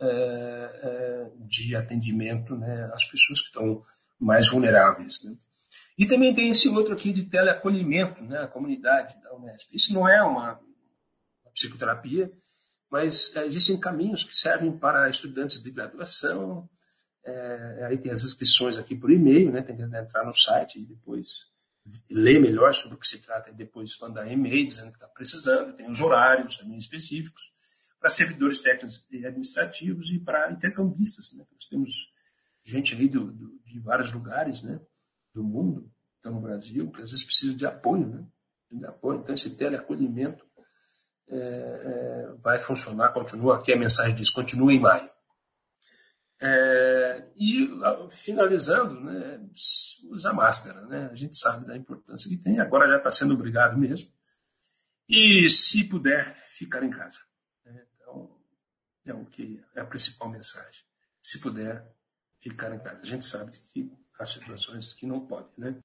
[0.00, 3.84] é, é, de atendimento né, às pessoas que estão
[4.18, 5.22] mais vulneráveis.
[5.22, 5.36] Né.
[5.98, 9.68] E também tem esse outro aqui de teleacolhimento, né, a comunidade da Unesp.
[9.72, 10.52] Isso não é uma,
[11.42, 12.32] uma psicoterapia,
[12.90, 16.68] mas é, existem caminhos que servem para estudantes de graduação.
[17.22, 20.86] É, aí tem as inscrições aqui por e-mail, né, tem que entrar no site e
[20.86, 21.48] depois
[22.10, 25.74] ler melhor sobre o que se trata e depois mandar e-mail dizendo que está precisando,
[25.74, 27.52] tem os horários também específicos,
[28.00, 31.32] para servidores técnicos e administrativos e para intercambistas.
[31.32, 31.44] Né?
[31.52, 32.12] Nós temos
[32.64, 34.80] gente aí do, do, de vários lugares né?
[35.34, 38.06] do mundo, estão no Brasil, que às vezes precisam de apoio.
[38.06, 38.26] Né?
[38.70, 39.20] De apoio.
[39.20, 40.46] Então, esse teleacolhimento
[41.30, 43.56] é, é, vai funcionar, continua.
[43.56, 45.10] Aqui a mensagem diz: continua em maio.
[46.40, 47.68] É, e
[48.10, 49.40] finalizando, né,
[50.10, 50.86] usa máscara.
[50.86, 51.08] Né?
[51.10, 54.10] A gente sabe da importância que tem, agora já está sendo obrigado mesmo.
[55.08, 57.18] E se puder, ficar em casa.
[57.64, 57.86] Né?
[57.96, 58.30] Então,
[59.06, 60.84] é o que é a principal mensagem.
[61.20, 61.84] Se puder,
[62.40, 63.02] ficar em casa.
[63.02, 65.72] A gente sabe que há situações que não podem, né?